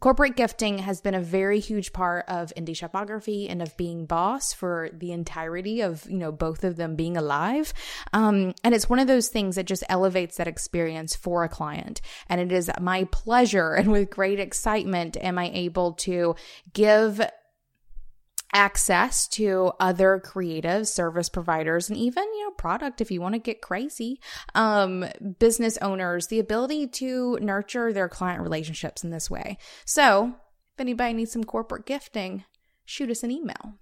Corporate 0.00 0.34
gifting 0.34 0.78
has 0.78 1.00
been 1.00 1.14
a 1.14 1.20
very 1.20 1.60
huge 1.60 1.92
part 1.92 2.24
of 2.26 2.52
indie 2.56 2.74
shopography 2.74 3.48
and 3.48 3.62
of 3.62 3.76
being 3.76 4.06
boss 4.06 4.52
for 4.52 4.90
the 4.92 5.12
entirety 5.12 5.80
of, 5.80 6.04
you 6.10 6.16
know, 6.16 6.32
both 6.32 6.64
of 6.64 6.74
them 6.74 6.96
being 6.96 7.16
alive. 7.16 7.72
Um, 8.12 8.52
and 8.64 8.74
it's 8.74 8.90
one 8.90 8.98
of 8.98 9.06
those 9.06 9.28
things 9.28 9.54
that 9.54 9.66
just 9.66 9.84
elevates 9.88 10.38
that 10.38 10.48
experience 10.48 11.14
for 11.14 11.44
a 11.44 11.48
client. 11.48 12.00
And 12.28 12.40
it 12.40 12.50
is 12.50 12.68
my 12.80 13.04
pleasure 13.04 13.74
and 13.78 13.92
with 13.92 14.10
great 14.10 14.40
excitement 14.40 15.16
am 15.18 15.38
I 15.38 15.50
able 15.54 15.92
to 15.92 16.34
give 16.72 17.20
access 18.52 19.26
to 19.28 19.72
other 19.80 20.20
creative 20.22 20.86
service 20.86 21.28
providers 21.28 21.88
and 21.88 21.98
even 21.98 22.24
you 22.24 22.44
know 22.44 22.50
product 22.52 23.00
if 23.00 23.10
you 23.10 23.20
want 23.20 23.34
to 23.34 23.38
get 23.38 23.62
crazy. 23.62 24.20
Um 24.54 25.04
business 25.38 25.78
owners 25.78 26.26
the 26.26 26.38
ability 26.38 26.88
to 26.88 27.38
nurture 27.40 27.92
their 27.92 28.08
client 28.08 28.42
relationships 28.42 29.04
in 29.04 29.10
this 29.10 29.30
way. 29.30 29.58
So 29.84 30.34
if 30.74 30.80
anybody 30.80 31.14
needs 31.14 31.32
some 31.32 31.44
corporate 31.44 31.86
gifting 31.86 32.44
shoot 32.84 33.10
us 33.10 33.22
an 33.22 33.30
email. 33.30 33.74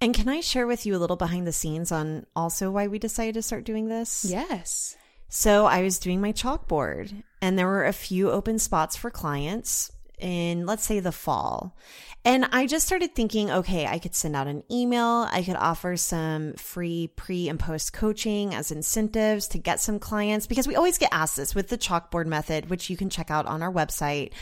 And 0.00 0.14
can 0.14 0.28
i 0.28 0.40
share 0.40 0.66
with 0.66 0.84
you 0.84 0.96
a 0.96 0.98
little 0.98 1.16
behind 1.16 1.46
the 1.46 1.52
scenes 1.52 1.92
on 1.92 2.26
also 2.34 2.70
why 2.70 2.88
we 2.88 2.98
decided 2.98 3.34
to 3.34 3.42
start 3.42 3.64
doing 3.64 3.88
this? 3.88 4.24
Yes. 4.28 4.96
So 5.28 5.66
i 5.66 5.82
was 5.82 5.98
doing 5.98 6.20
my 6.20 6.32
chalkboard 6.32 7.22
and 7.40 7.58
there 7.58 7.68
were 7.68 7.84
a 7.84 7.92
few 7.92 8.30
open 8.30 8.58
spots 8.58 8.96
for 8.96 9.10
clients 9.10 9.92
in, 10.18 10.66
let's 10.66 10.84
say, 10.84 11.00
the 11.00 11.12
fall. 11.12 11.76
And 12.24 12.46
I 12.52 12.66
just 12.66 12.86
started 12.86 13.14
thinking, 13.14 13.50
okay, 13.50 13.86
I 13.86 13.98
could 13.98 14.14
send 14.14 14.36
out 14.36 14.46
an 14.46 14.62
email. 14.70 15.26
I 15.30 15.42
could 15.42 15.56
offer 15.56 15.96
some 15.96 16.54
free 16.54 17.10
pre 17.16 17.48
and 17.48 17.58
post 17.58 17.92
coaching 17.92 18.54
as 18.54 18.70
incentives 18.70 19.48
to 19.48 19.58
get 19.58 19.80
some 19.80 19.98
clients 19.98 20.46
because 20.46 20.68
we 20.68 20.76
always 20.76 20.98
get 20.98 21.08
asked 21.12 21.36
this 21.36 21.54
with 21.54 21.68
the 21.68 21.78
chalkboard 21.78 22.26
method, 22.26 22.70
which 22.70 22.88
you 22.88 22.96
can 22.96 23.10
check 23.10 23.30
out 23.30 23.46
on 23.46 23.62
our 23.62 23.72
website. 23.72 24.32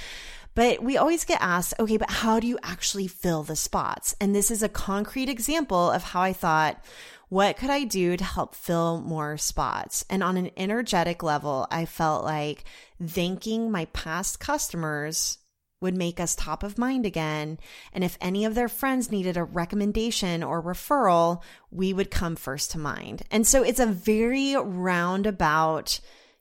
But 0.54 0.83
we 0.83 0.98
always 0.98 1.24
get 1.24 1.40
asked, 1.40 1.74
okay, 1.80 1.96
but 1.96 2.11
how 2.11 2.40
do 2.40 2.46
you 2.46 2.59
actually 2.62 3.06
fill 3.06 3.44
the 3.44 3.56
spots? 3.56 4.14
And 4.20 4.35
this 4.35 4.50
is 4.50 4.62
a 4.62 4.68
concrete 4.68 5.28
example 5.28 5.90
of 5.90 6.02
how 6.02 6.20
I 6.20 6.33
thought, 6.33 6.85
what 7.30 7.56
could 7.56 7.70
I 7.70 7.85
do 7.85 8.16
to 8.16 8.24
help 8.24 8.56
fill 8.56 9.00
more 9.00 9.38
spots? 9.38 10.04
And 10.11 10.22
on 10.22 10.37
an 10.37 10.50
energetic 10.56 11.22
level, 11.22 11.66
I 11.70 11.87
felt 11.87 12.24
like 12.24 12.64
thanking 13.02 13.70
my 13.70 13.85
past 13.87 14.40
customers 14.40 15.38
would 15.81 15.97
make 15.97 16.21
us 16.21 16.35
top 16.35 16.62
of 16.62 16.79
mind 16.79 17.07
again. 17.07 17.59
And 17.93 18.05
if 18.05 18.19
any 18.21 18.45
of 18.45 18.55
their 18.55 18.69
friends 18.69 19.11
needed 19.11 19.37
a 19.37 19.45
recommendation 19.45 20.43
or 20.43 20.62
referral, 20.62 21.43
we 21.71 21.93
would 21.93 22.11
come 22.11 22.37
first 22.37 22.71
to 22.73 22.79
mind. 22.79 23.23
And 23.31 23.47
so 23.47 23.62
it's 23.62 23.81
a 23.81 23.87
very 23.87 24.57
roundabout, 24.57 26.01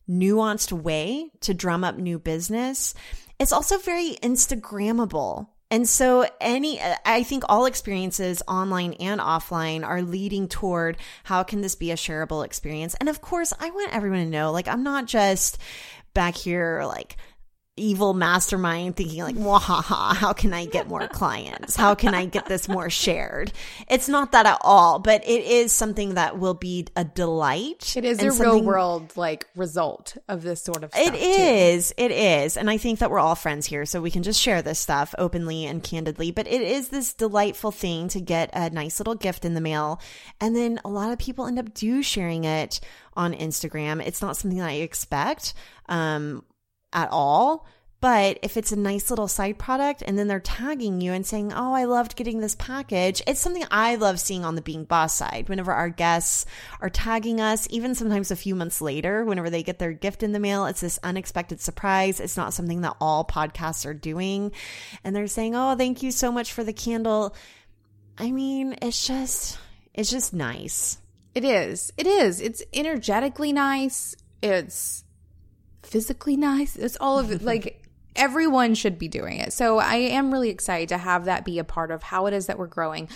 nuanced 0.10 0.72
way 0.72 1.32
to 1.42 1.54
drum 1.54 1.84
up 1.84 1.98
new 1.98 2.20
business. 2.20 2.94
It's 3.40 3.54
also 3.54 3.78
very 3.78 4.18
Instagrammable. 4.22 5.48
And 5.72 5.88
so 5.88 6.26
any, 6.42 6.82
I 7.06 7.22
think 7.22 7.44
all 7.48 7.66
experiences 7.66 8.42
online 8.48 8.94
and 8.94 9.22
offline 9.22 9.86
are 9.86 10.02
leading 10.02 10.48
toward 10.48 10.98
how 11.24 11.44
can 11.44 11.62
this 11.62 11.76
be 11.76 11.92
a 11.92 11.96
shareable 11.96 12.44
experience? 12.44 12.96
And 12.96 13.08
of 13.08 13.22
course, 13.22 13.54
I 13.60 13.70
want 13.70 13.94
everyone 13.94 14.20
to 14.20 14.26
know, 14.26 14.52
like, 14.52 14.68
I'm 14.68 14.82
not 14.82 15.06
just 15.06 15.60
back 16.16 16.36
here, 16.36 16.82
like, 16.86 17.18
evil 17.80 18.14
mastermind 18.14 18.96
thinking 18.96 19.24
like, 19.24 19.36
wahaha, 19.36 20.16
how 20.16 20.34
can 20.34 20.54
I 20.54 20.66
get 20.66 20.88
more 20.88 21.08
clients? 21.08 21.76
How 21.76 21.96
can 21.96 22.14
I 22.14 22.26
get 22.26 22.46
this 22.46 22.68
more 22.68 22.90
shared? 22.90 23.52
It's 23.88 24.10
not 24.10 24.34
that 24.34 24.46
at 24.46 24.60
all, 24.62 25.00
but 25.00 25.28
it 25.28 25.44
is 25.44 25.72
something 25.72 26.16
that 26.16 26.38
will 26.40 26.54
be 26.54 26.88
a 26.96 27.04
delight. 27.04 27.96
It 27.96 28.06
is 28.06 28.22
a 28.22 28.32
real 28.32 28.62
world 28.62 29.16
like 29.16 29.48
result 29.56 30.18
of 30.28 30.42
this 30.42 30.62
sort 30.62 30.84
of 30.84 30.92
stuff. 30.92 31.08
It 31.08 31.16
is. 31.16 31.90
Too. 31.90 32.04
It 32.06 32.12
is. 32.12 32.58
And 32.58 32.70
I 32.70 32.78
think 32.78 33.00
that 33.00 33.10
we're 33.10 33.20
all 33.20 33.36
friends 33.36 33.66
here, 33.66 33.86
so 33.86 34.02
we 34.02 34.12
can 34.12 34.24
just 34.24 34.42
share 34.42 34.62
this 34.62 34.80
stuff 34.80 35.16
openly 35.18 35.66
and 35.66 35.84
candidly. 35.84 36.32
But 36.32 36.48
it 36.48 36.62
is 36.62 36.90
this 36.90 37.14
delightful 37.14 37.72
thing 37.72 38.10
to 38.10 38.20
get 38.20 38.50
a 38.54 38.70
nice 38.70 39.00
little 39.00 39.16
gift 39.16 39.46
in 39.46 39.54
the 39.54 39.62
mail. 39.62 40.02
And 40.42 40.56
then 40.56 40.80
a 40.84 40.90
lot 40.90 41.12
of 41.12 41.20
people 41.20 41.48
end 41.48 41.60
up 41.60 41.74
do 41.74 42.04
sharing 42.04 42.44
it 42.44 42.80
on 43.16 43.34
Instagram. 43.34 44.06
It's 44.06 44.22
not 44.22 44.38
something 44.38 44.60
that 44.60 44.70
I 44.70 44.76
expect. 44.76 45.54
Um, 45.88 46.44
at 46.94 47.10
all. 47.12 47.66
But 48.02 48.40
if 48.44 48.56
it's 48.56 48.72
a 48.72 48.78
nice 48.78 49.10
little 49.10 49.28
side 49.28 49.60
product 49.60 50.02
and 50.06 50.18
then 50.18 50.30
they're 50.30 50.40
tagging 50.40 51.02
you 51.02 51.12
and 51.12 51.26
saying, 51.26 51.52
Oh, 51.52 51.74
I 51.74 51.84
loved 51.84 52.16
getting 52.16 52.40
this 52.40 52.56
package, 52.56 53.22
it's 53.28 53.42
something 53.42 53.66
I 53.70 53.96
love 53.96 54.22
seeing 54.22 54.46
on 54.46 54.56
the 54.56 54.62
Being 54.62 54.86
Boss 54.86 55.14
side. 55.14 55.50
Whenever 55.50 55.74
our 55.74 55.90
guests 55.90 56.46
are 56.80 56.90
tagging 56.90 57.42
us, 57.42 57.68
even 57.70 57.96
sometimes 57.96 58.32
a 58.32 58.38
few 58.38 58.56
months 58.56 58.80
later, 58.80 59.26
whenever 59.26 59.50
they 59.50 59.64
get 59.64 59.80
their 59.80 59.92
gift 59.92 60.24
in 60.24 60.32
the 60.32 60.40
mail, 60.40 60.66
it's 60.66 60.80
this 60.80 61.00
unexpected 61.04 61.60
surprise. 61.60 62.22
It's 62.22 62.38
not 62.38 62.54
something 62.54 62.82
that 62.82 62.96
all 63.02 63.26
podcasts 63.26 63.86
are 63.86 63.94
doing. 63.94 64.54
And 65.04 65.14
they're 65.14 65.28
saying, 65.28 65.56
Oh, 65.56 65.76
thank 65.76 66.02
you 66.02 66.12
so 66.12 66.32
much 66.32 66.54
for 66.54 66.64
the 66.64 66.74
candle. 66.74 67.36
I 68.18 68.32
mean, 68.32 68.78
it's 68.82 69.06
just, 69.06 69.58
it's 69.94 70.10
just 70.10 70.34
nice. 70.34 71.00
It 71.36 71.44
is. 71.44 71.92
It 71.98 72.08
is. 72.08 72.40
It's 72.40 72.64
energetically 72.74 73.52
nice. 73.52 74.16
It's 74.42 75.04
physically 75.84 76.38
nice. 76.38 76.76
It's 76.76 76.98
all 77.00 77.20
of 77.20 77.32
it. 77.32 77.42
Like 77.42 77.86
everyone 78.16 78.76
should 78.76 79.00
be 79.00 79.08
doing 79.08 79.40
it. 79.40 79.54
So 79.54 79.80
I 79.80 79.96
am 79.96 80.32
really 80.32 80.50
excited 80.50 80.90
to 80.90 80.98
have 80.98 81.26
that 81.26 81.46
be 81.46 81.60
a 81.60 81.64
part 81.64 81.92
of 81.92 82.04
how 82.04 82.26
it 82.26 82.34
is 82.34 82.48
that 82.48 82.58
we're 82.58 82.68
growing 82.68 83.10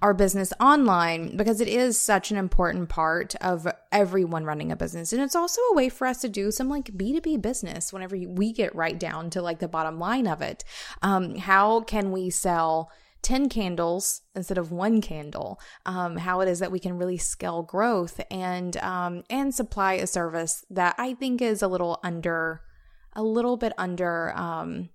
our 0.00 0.14
business 0.14 0.52
online 0.60 1.36
because 1.36 1.60
it 1.60 1.68
is 1.68 2.00
such 2.00 2.30
an 2.30 2.36
important 2.36 2.88
part 2.88 3.34
of 3.36 3.66
everyone 3.90 4.44
running 4.44 4.70
a 4.70 4.76
business. 4.76 5.12
And 5.12 5.20
it's 5.20 5.34
also 5.34 5.60
a 5.70 5.74
way 5.74 5.88
for 5.88 6.06
us 6.06 6.20
to 6.20 6.28
do 6.28 6.50
some 6.50 6.68
like 6.68 6.96
B2B 6.96 7.42
business 7.42 7.92
whenever 7.92 8.16
we 8.16 8.52
get 8.52 8.74
right 8.74 8.98
down 8.98 9.30
to 9.30 9.42
like 9.42 9.58
the 9.58 9.68
bottom 9.68 9.98
line 9.98 10.26
of 10.26 10.40
it. 10.40 10.64
Um, 11.02 11.36
how 11.36 11.80
can 11.80 12.12
we 12.12 12.30
sell 12.30 12.90
10 13.22 13.48
candles 13.48 14.22
instead 14.34 14.58
of 14.58 14.70
one 14.70 15.00
candle 15.00 15.60
um, 15.86 16.16
how 16.16 16.40
it 16.40 16.48
is 16.48 16.58
that 16.58 16.72
we 16.72 16.78
can 16.78 16.96
really 16.96 17.18
scale 17.18 17.62
growth 17.62 18.20
and 18.30 18.76
um, 18.78 19.22
and 19.28 19.54
supply 19.54 19.94
a 19.94 20.06
service 20.06 20.64
that 20.70 20.94
i 20.98 21.14
think 21.14 21.42
is 21.42 21.62
a 21.62 21.68
little 21.68 21.98
under 22.02 22.62
a 23.14 23.22
little 23.22 23.56
bit 23.56 23.72
under 23.78 24.32
um, 24.36 24.88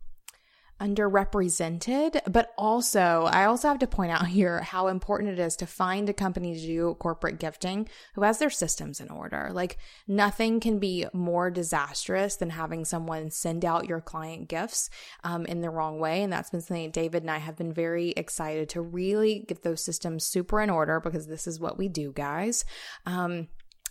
underrepresented, 0.84 2.20
but 2.32 2.54
also 2.58 3.30
I 3.32 3.46
also 3.46 3.70
have 3.70 3.80
to 3.80 3.88
point 3.88 4.12
out 4.12 4.28
here 4.28 4.62
how 4.62 4.88
important 4.88 5.32
it 5.32 5.40
is 5.40 5.56
to 5.58 5.66
find 5.66 6.10
a 6.10 6.14
company 6.14 6.54
to 6.54 6.60
do 6.60 6.96
corporate 7.00 7.40
gifting 7.40 7.88
who 8.16 8.24
has 8.24 8.40
their 8.40 8.50
systems 8.50 9.00
in 9.00 9.10
order. 9.10 9.50
Like 9.54 9.78
nothing 10.08 10.60
can 10.60 10.80
be 10.80 11.06
more 11.14 11.50
disastrous 11.50 12.36
than 12.36 12.50
having 12.50 12.84
someone 12.84 13.32
send 13.32 13.64
out 13.64 13.88
your 13.88 14.02
client 14.02 14.50
gifts 14.50 14.90
um, 15.24 15.46
in 15.46 15.62
the 15.62 15.70
wrong 15.70 16.00
way. 16.00 16.22
And 16.22 16.34
that's 16.34 16.50
been 16.50 16.62
something 16.62 16.92
David 16.92 17.24
and 17.24 17.32
I 17.32 17.38
have 17.38 17.56
been 17.56 17.74
very 17.74 18.10
excited 18.10 18.70
to 18.70 18.82
really 18.82 19.46
get 19.48 19.64
those 19.64 19.84
systems 19.84 20.26
super 20.26 20.60
in 20.60 20.70
order 20.70 21.00
because 21.00 21.28
this 21.28 21.48
is 21.48 21.60
what 21.60 21.78
we 21.78 21.88
do, 21.88 22.12
guys. 22.12 22.66
Um, 23.06 23.48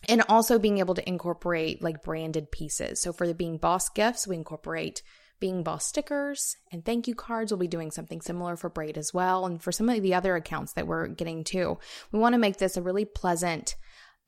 and 0.09 0.23
also 0.29 0.59
being 0.59 0.79
able 0.79 0.95
to 0.95 1.09
incorporate 1.09 1.81
like 1.81 2.03
branded 2.03 2.51
pieces. 2.51 3.01
So 3.01 3.13
for 3.13 3.27
the 3.27 3.35
Being 3.35 3.57
Boss 3.57 3.89
gifts, 3.89 4.27
we 4.27 4.35
incorporate 4.35 5.03
being 5.43 5.65
Boss 5.65 5.85
stickers 5.85 6.57
and 6.71 6.85
thank 6.85 7.09
you 7.09 7.17
cards. 7.17 7.51
We'll 7.51 7.59
be 7.59 7.67
doing 7.67 7.91
something 7.91 8.21
similar 8.21 8.55
for 8.55 8.71
Braid 8.71 8.97
as 8.97 9.13
well. 9.13 9.45
And 9.45 9.61
for 9.61 9.73
some 9.73 9.89
of 9.89 10.01
the 10.01 10.15
other 10.15 10.37
accounts 10.37 10.75
that 10.75 10.87
we're 10.87 11.09
getting 11.09 11.43
to, 11.47 11.79
we 12.13 12.21
want 12.21 12.35
to 12.35 12.39
make 12.39 12.59
this 12.59 12.77
a 12.77 12.83
really 12.83 13.05
pleasant 13.05 13.75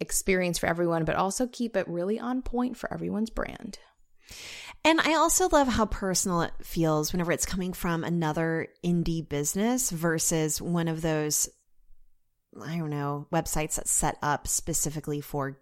experience 0.00 0.58
for 0.58 0.66
everyone, 0.66 1.04
but 1.04 1.14
also 1.14 1.46
keep 1.46 1.76
it 1.76 1.86
really 1.86 2.18
on 2.18 2.42
point 2.42 2.76
for 2.76 2.92
everyone's 2.92 3.30
brand. 3.30 3.78
And 4.84 5.00
I 5.00 5.14
also 5.14 5.48
love 5.48 5.68
how 5.68 5.86
personal 5.86 6.42
it 6.42 6.52
feels 6.64 7.12
whenever 7.12 7.30
it's 7.30 7.46
coming 7.46 7.74
from 7.74 8.02
another 8.02 8.66
indie 8.84 9.26
business 9.26 9.92
versus 9.92 10.60
one 10.60 10.88
of 10.88 11.00
those, 11.00 11.48
I 12.60 12.76
don't 12.76 12.90
know, 12.90 13.28
websites 13.32 13.76
that's 13.76 13.92
set 13.92 14.18
up 14.20 14.48
specifically 14.48 15.20
for 15.20 15.60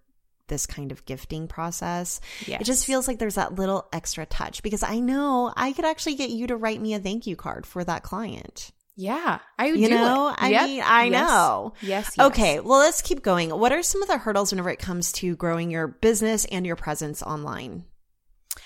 this 0.53 0.67
kind 0.67 0.93
of 0.93 1.07
gifting 1.07 1.49
process. 1.49 2.21
Yes. 2.47 2.61
It 2.61 2.65
just 2.65 2.85
feels 2.85 3.09
like 3.09 3.19
there's 3.19 3.37
that 3.37 3.55
little 3.55 3.89
extra 3.91 4.27
touch 4.27 4.63
because 4.63 4.83
I 4.83 5.01
know 5.01 5.51
I 5.57 5.73
could 5.73 5.87
actually 5.87 6.17
get 6.17 6.29
you 6.29 6.47
to 6.49 6.57
write 6.57 6.81
me 6.81 6.93
a 6.93 7.01
thank 7.01 7.27
you 7.27 7.37
card 7.37 7.67
for 7.67 7.83
that 7.83 8.03
client. 8.03 8.71
Yeah, 8.95 9.39
I 9.59 9.71
would 9.71 9.81
you 9.81 9.89
know. 9.89 10.29
It. 10.29 10.37
I 10.39 10.51
yep. 10.51 10.65
mean, 10.67 10.83
I 10.85 11.05
yes. 11.05 11.13
know. 11.13 11.73
Yes, 11.81 12.11
yes. 12.19 12.27
Okay. 12.27 12.61
Well, 12.61 12.81
let's 12.81 13.01
keep 13.01 13.23
going. 13.23 13.49
What 13.49 13.73
are 13.73 13.83
some 13.83 14.03
of 14.03 14.09
the 14.09 14.19
hurdles 14.19 14.53
whenever 14.53 14.69
it 14.69 14.79
comes 14.79 15.11
to 15.13 15.35
growing 15.37 15.71
your 15.71 15.89
business 15.89 16.45
and 16.45 16.67
your 16.67 16.77
presence 16.77 17.23
online? 17.23 17.85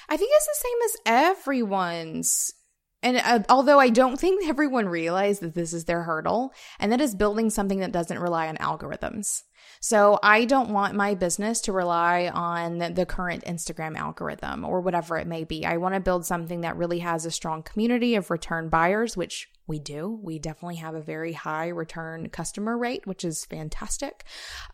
I 0.08 0.16
think 0.16 0.32
it's 0.34 0.46
the 0.46 0.68
same 0.68 0.78
as 0.84 1.36
everyone's. 1.38 2.52
And 3.04 3.18
uh, 3.18 3.44
although 3.48 3.78
I 3.78 3.90
don't 3.90 4.18
think 4.18 4.48
everyone 4.48 4.88
realizes 4.88 5.38
that 5.38 5.54
this 5.54 5.72
is 5.72 5.84
their 5.84 6.02
hurdle, 6.02 6.52
and 6.80 6.90
that 6.90 7.00
is 7.00 7.14
building 7.14 7.50
something 7.50 7.78
that 7.78 7.92
doesn't 7.92 8.18
rely 8.18 8.48
on 8.48 8.56
algorithms. 8.56 9.42
So 9.80 10.18
I 10.22 10.44
don't 10.44 10.70
want 10.70 10.94
my 10.94 11.14
business 11.14 11.60
to 11.62 11.72
rely 11.72 12.28
on 12.32 12.78
the 12.94 13.06
current 13.06 13.44
Instagram 13.44 13.96
algorithm 13.96 14.64
or 14.64 14.80
whatever 14.80 15.16
it 15.16 15.26
may 15.26 15.44
be. 15.44 15.64
I 15.64 15.76
want 15.76 15.94
to 15.94 16.00
build 16.00 16.26
something 16.26 16.62
that 16.62 16.76
really 16.76 17.00
has 17.00 17.24
a 17.24 17.30
strong 17.30 17.62
community 17.62 18.14
of 18.14 18.30
return 18.30 18.68
buyers, 18.68 19.16
which 19.16 19.48
we 19.66 19.78
do. 19.78 20.20
We 20.22 20.38
definitely 20.38 20.76
have 20.76 20.94
a 20.94 21.00
very 21.00 21.32
high 21.32 21.68
return 21.68 22.28
customer 22.28 22.78
rate, 22.78 23.06
which 23.06 23.24
is 23.24 23.44
fantastic. 23.44 24.24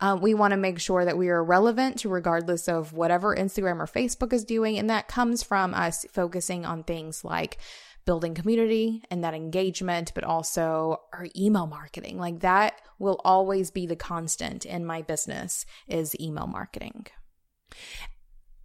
Um, 0.00 0.20
we 0.20 0.34
want 0.34 0.52
to 0.52 0.58
make 0.58 0.78
sure 0.78 1.04
that 1.04 1.16
we 1.16 1.28
are 1.28 1.42
relevant 1.42 1.98
to 2.00 2.08
regardless 2.08 2.68
of 2.68 2.92
whatever 2.92 3.34
Instagram 3.34 3.80
or 3.80 3.86
Facebook 3.86 4.32
is 4.32 4.44
doing. 4.44 4.78
And 4.78 4.90
that 4.90 5.08
comes 5.08 5.42
from 5.42 5.72
us 5.72 6.04
focusing 6.12 6.66
on 6.66 6.84
things 6.84 7.24
like 7.24 7.58
building 8.04 8.34
community 8.34 9.02
and 9.10 9.24
that 9.24 9.34
engagement, 9.34 10.12
but 10.14 10.24
also 10.24 11.00
our 11.12 11.26
email 11.36 11.66
marketing. 11.66 12.18
Like 12.18 12.40
that 12.40 12.80
will 12.98 13.20
always 13.24 13.70
be 13.70 13.86
the 13.86 13.96
constant 13.96 14.64
in 14.64 14.84
my 14.84 15.02
business 15.02 15.64
is 15.88 16.18
email 16.20 16.46
marketing. 16.46 17.06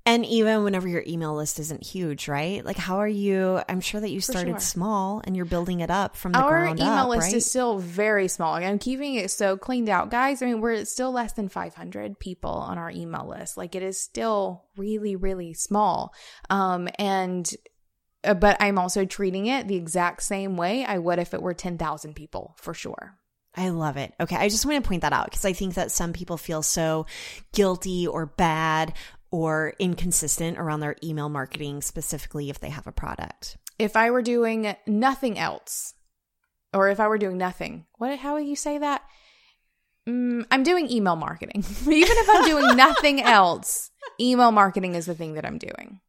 And 0.07 0.25
even 0.25 0.63
whenever 0.63 0.87
your 0.87 1.03
email 1.05 1.35
list 1.35 1.59
isn't 1.59 1.85
huge, 1.85 2.29
right? 2.29 2.63
Like, 2.63 2.77
how 2.77 2.99
are 2.99 3.07
you? 3.09 3.59
I'm 3.67 3.81
sure 3.81 3.99
that 3.99 4.09
you 4.09 4.21
started 4.21 4.51
sure. 4.51 4.59
small 4.61 5.21
and 5.25 5.35
you're 5.35 5.43
building 5.43 5.81
it 5.81 5.91
up 5.91 6.15
from 6.15 6.31
the 6.31 6.39
Our 6.39 6.61
ground 6.61 6.79
up. 6.79 6.87
Our 6.87 6.93
email 6.93 7.09
list 7.09 7.23
right? 7.23 7.33
is 7.33 7.45
still 7.45 7.77
very 7.77 8.29
small. 8.29 8.53
I'm 8.53 8.79
keeping 8.79 9.15
it 9.15 9.31
so 9.31 9.57
cleaned 9.57 9.89
out, 9.89 10.09
guys. 10.09 10.41
I 10.41 10.45
mean, 10.45 10.61
we're 10.61 10.85
still 10.85 11.11
less 11.11 11.33
than 11.33 11.49
500 11.49 12.19
people 12.19 12.51
on 12.51 12.77
our 12.77 12.89
email 12.89 13.27
list. 13.27 13.57
Like, 13.57 13.75
it 13.75 13.83
is 13.83 13.99
still 13.99 14.63
really, 14.77 15.17
really 15.17 15.53
small. 15.53 16.13
Um, 16.49 16.87
and 16.97 17.53
but 18.23 18.57
I'm 18.59 18.77
also 18.77 19.05
treating 19.05 19.47
it 19.47 19.67
the 19.67 19.75
exact 19.75 20.23
same 20.23 20.57
way 20.57 20.85
I 20.85 20.97
would 20.97 21.19
if 21.19 21.33
it 21.33 21.41
were 21.41 21.53
10,000 21.53 22.15
people 22.15 22.55
for 22.57 22.73
sure. 22.73 23.17
I 23.55 23.69
love 23.69 23.97
it. 23.97 24.13
Okay. 24.19 24.35
I 24.35 24.49
just 24.49 24.65
want 24.65 24.83
to 24.83 24.87
point 24.87 25.01
that 25.01 25.13
out 25.13 25.25
because 25.25 25.45
I 25.45 25.53
think 25.53 25.73
that 25.73 25.91
some 25.91 26.13
people 26.13 26.37
feel 26.37 26.61
so 26.61 27.07
guilty 27.53 28.05
or 28.05 28.27
bad 28.27 28.93
or 29.31 29.73
inconsistent 29.79 30.57
around 30.57 30.79
their 30.79 30.95
email 31.03 31.27
marketing, 31.27 31.81
specifically 31.81 32.49
if 32.49 32.59
they 32.59 32.69
have 32.69 32.87
a 32.87 32.91
product. 32.91 33.57
If 33.79 33.95
I 33.95 34.11
were 34.11 34.21
doing 34.21 34.75
nothing 34.85 35.37
else, 35.37 35.93
or 36.73 36.89
if 36.89 36.99
I 36.99 37.07
were 37.07 37.17
doing 37.17 37.37
nothing, 37.37 37.85
what, 37.97 38.17
how 38.19 38.35
would 38.35 38.45
you 38.45 38.55
say 38.55 38.77
that? 38.77 39.01
Mm, 40.07 40.45
I'm 40.49 40.63
doing 40.63 40.89
email 40.89 41.15
marketing. 41.15 41.63
Even 41.81 42.17
if 42.17 42.29
I'm 42.29 42.45
doing 42.45 42.77
nothing 42.77 43.21
else, 43.21 43.91
email 44.19 44.51
marketing 44.51 44.95
is 44.95 45.05
the 45.05 45.15
thing 45.15 45.33
that 45.33 45.45
I'm 45.45 45.57
doing. 45.57 45.99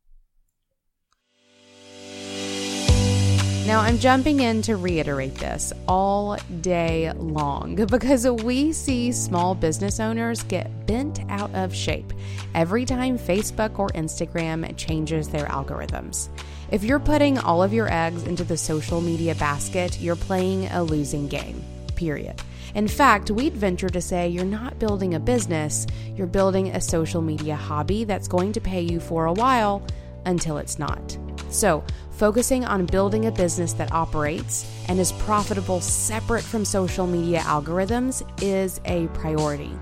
Now, 3.79 3.85
I'm 3.85 3.99
jumping 4.01 4.41
in 4.41 4.61
to 4.63 4.75
reiterate 4.75 5.37
this 5.37 5.73
all 5.87 6.37
day 6.61 7.13
long 7.13 7.77
because 7.89 8.27
we 8.27 8.73
see 8.73 9.13
small 9.13 9.55
business 9.55 10.01
owners 10.01 10.43
get 10.43 10.85
bent 10.89 11.21
out 11.29 11.55
of 11.55 11.73
shape 11.73 12.13
every 12.57 12.85
time 12.85 13.17
Facebook 13.17 13.79
or 13.79 13.87
Instagram 13.91 14.77
changes 14.77 15.29
their 15.29 15.47
algorithms. 15.47 16.29
If 16.73 16.83
you're 16.83 16.99
putting 16.99 17.39
all 17.39 17.63
of 17.63 17.73
your 17.73 17.89
eggs 17.89 18.25
into 18.25 18.43
the 18.43 18.57
social 18.57 19.01
media 19.01 19.37
basket, 19.37 20.01
you're 20.01 20.17
playing 20.17 20.67
a 20.67 20.83
losing 20.83 21.29
game, 21.29 21.63
period. 21.95 22.43
In 22.75 22.89
fact, 22.89 23.31
we'd 23.31 23.57
venture 23.57 23.91
to 23.91 24.01
say 24.01 24.29
you're 24.29 24.45
not 24.45 24.81
building 24.81 25.15
a 25.15 25.21
business, 25.21 25.87
you're 26.17 26.27
building 26.27 26.71
a 26.71 26.81
social 26.81 27.23
media 27.23 27.55
hobby 27.55 28.03
that's 28.03 28.27
going 28.27 28.53
to 28.55 28.61
pay 28.61 28.83
you 28.83 28.99
for 28.99 29.27
a 29.27 29.33
while 29.33 29.87
until 30.29 30.59
it's 30.59 30.79
not. 30.79 31.19
So, 31.51 31.83
focusing 32.13 32.65
on 32.65 32.87
building 32.87 33.27
a 33.27 33.33
business 33.33 33.73
that 33.75 33.93
operates 33.93 34.71
and 34.89 35.01
is 35.01 35.13
profitable 35.13 35.81
separate 35.81 36.45
from 36.45 36.65
social 36.65 37.07
media 37.07 37.41
algorithms 37.41 38.23
is 38.43 38.81
a 38.85 39.07
priority. 39.09 39.73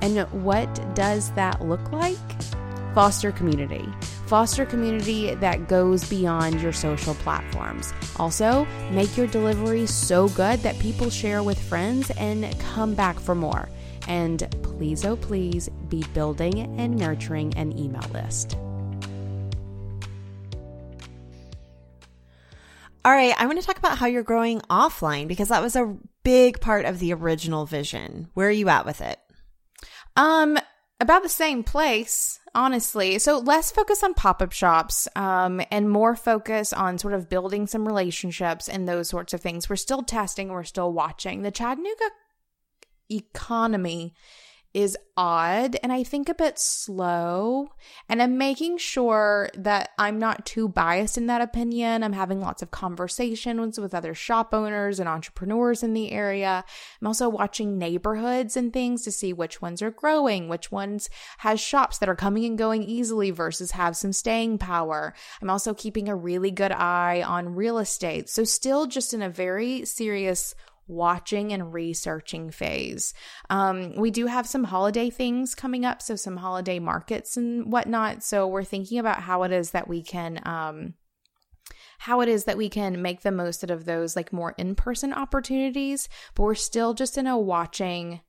And 0.00 0.20
what 0.44 0.94
does 0.94 1.30
that 1.32 1.64
look 1.64 1.92
like? 1.92 2.16
Foster 2.94 3.30
community. 3.32 3.86
Foster 4.26 4.64
community 4.64 5.34
that 5.34 5.68
goes 5.68 6.08
beyond 6.08 6.60
your 6.60 6.72
social 6.72 7.14
platforms. 7.16 7.92
Also, 8.16 8.66
make 8.90 9.16
your 9.16 9.26
delivery 9.26 9.86
so 9.86 10.28
good 10.30 10.60
that 10.60 10.78
people 10.78 11.10
share 11.10 11.42
with 11.42 11.62
friends 11.62 12.10
and 12.12 12.58
come 12.58 12.94
back 12.94 13.20
for 13.20 13.34
more. 13.34 13.68
And 14.08 14.48
please, 14.62 15.04
oh, 15.04 15.16
please 15.16 15.68
be 15.88 16.04
building 16.14 16.58
and 16.78 16.96
nurturing 16.96 17.54
an 17.54 17.78
email 17.78 18.08
list. 18.12 18.56
All 23.04 23.12
right, 23.12 23.34
I 23.36 23.46
want 23.46 23.60
to 23.60 23.66
talk 23.66 23.78
about 23.78 23.98
how 23.98 24.06
you're 24.06 24.22
growing 24.22 24.60
offline 24.70 25.26
because 25.26 25.48
that 25.48 25.62
was 25.62 25.74
a 25.74 25.96
big 26.22 26.60
part 26.60 26.84
of 26.84 27.00
the 27.00 27.12
original 27.12 27.66
vision. 27.66 28.28
Where 28.34 28.46
are 28.46 28.52
you 28.52 28.68
at 28.68 28.86
with 28.86 29.00
it? 29.00 29.18
Um, 30.14 30.56
about 31.00 31.24
the 31.24 31.28
same 31.28 31.64
place, 31.64 32.38
honestly. 32.54 33.18
So 33.18 33.38
less 33.38 33.72
focus 33.72 34.04
on 34.04 34.14
pop 34.14 34.40
up 34.40 34.52
shops, 34.52 35.08
um, 35.16 35.60
and 35.72 35.90
more 35.90 36.14
focus 36.14 36.72
on 36.72 36.96
sort 36.96 37.14
of 37.14 37.28
building 37.28 37.66
some 37.66 37.84
relationships 37.84 38.68
and 38.68 38.88
those 38.88 39.08
sorts 39.08 39.34
of 39.34 39.40
things. 39.40 39.68
We're 39.68 39.74
still 39.74 40.04
testing, 40.04 40.50
we're 40.50 40.62
still 40.62 40.92
watching. 40.92 41.42
The 41.42 41.50
Chattanooga 41.50 42.04
economy 43.10 44.14
is 44.74 44.96
odd 45.16 45.76
and 45.82 45.92
I 45.92 46.02
think 46.02 46.28
a 46.28 46.34
bit 46.34 46.58
slow. 46.58 47.68
And 48.08 48.22
I'm 48.22 48.38
making 48.38 48.78
sure 48.78 49.50
that 49.54 49.90
I'm 49.98 50.18
not 50.18 50.46
too 50.46 50.68
biased 50.68 51.18
in 51.18 51.26
that 51.26 51.42
opinion. 51.42 52.02
I'm 52.02 52.14
having 52.14 52.40
lots 52.40 52.62
of 52.62 52.70
conversations 52.70 53.78
with 53.78 53.94
other 53.94 54.14
shop 54.14 54.54
owners 54.54 54.98
and 54.98 55.08
entrepreneurs 55.08 55.82
in 55.82 55.92
the 55.92 56.10
area. 56.12 56.64
I'm 57.00 57.06
also 57.06 57.28
watching 57.28 57.76
neighborhoods 57.76 58.56
and 58.56 58.72
things 58.72 59.02
to 59.02 59.12
see 59.12 59.32
which 59.32 59.60
ones 59.60 59.82
are 59.82 59.90
growing, 59.90 60.48
which 60.48 60.72
ones 60.72 61.10
has 61.38 61.60
shops 61.60 61.98
that 61.98 62.08
are 62.08 62.16
coming 62.16 62.44
and 62.46 62.56
going 62.56 62.82
easily 62.82 63.30
versus 63.30 63.72
have 63.72 63.96
some 63.96 64.12
staying 64.12 64.58
power. 64.58 65.12
I'm 65.42 65.50
also 65.50 65.74
keeping 65.74 66.08
a 66.08 66.16
really 66.16 66.50
good 66.50 66.72
eye 66.72 67.22
on 67.22 67.54
real 67.54 67.78
estate. 67.78 68.30
So 68.30 68.44
still 68.44 68.86
just 68.86 69.12
in 69.12 69.20
a 69.20 69.28
very 69.28 69.84
serious 69.84 70.54
watching 70.86 71.52
and 71.52 71.72
researching 71.72 72.50
phase. 72.50 73.14
Um, 73.50 73.96
we 73.96 74.10
do 74.10 74.26
have 74.26 74.46
some 74.46 74.64
holiday 74.64 75.10
things 75.10 75.54
coming 75.54 75.84
up, 75.84 76.02
so 76.02 76.16
some 76.16 76.36
holiday 76.36 76.78
markets 76.78 77.36
and 77.36 77.72
whatnot. 77.72 78.22
So 78.22 78.46
we're 78.46 78.64
thinking 78.64 78.98
about 78.98 79.20
how 79.20 79.42
it 79.44 79.52
is 79.52 79.70
that 79.70 79.88
we 79.88 80.02
can. 80.02 80.40
Um, 80.44 80.94
how 81.98 82.20
it 82.20 82.28
is 82.28 82.46
that 82.46 82.56
we 82.56 82.68
can 82.68 83.00
make 83.00 83.20
the 83.20 83.30
most 83.30 83.62
out 83.62 83.70
of 83.70 83.84
those 83.84 84.16
like 84.16 84.32
more 84.32 84.56
in-person 84.58 85.12
opportunities 85.12 86.08
but 86.34 86.42
we're 86.42 86.54
still 86.54 86.94
just 86.94 87.16
in 87.16 87.28
a 87.28 87.38
watching 87.38 88.20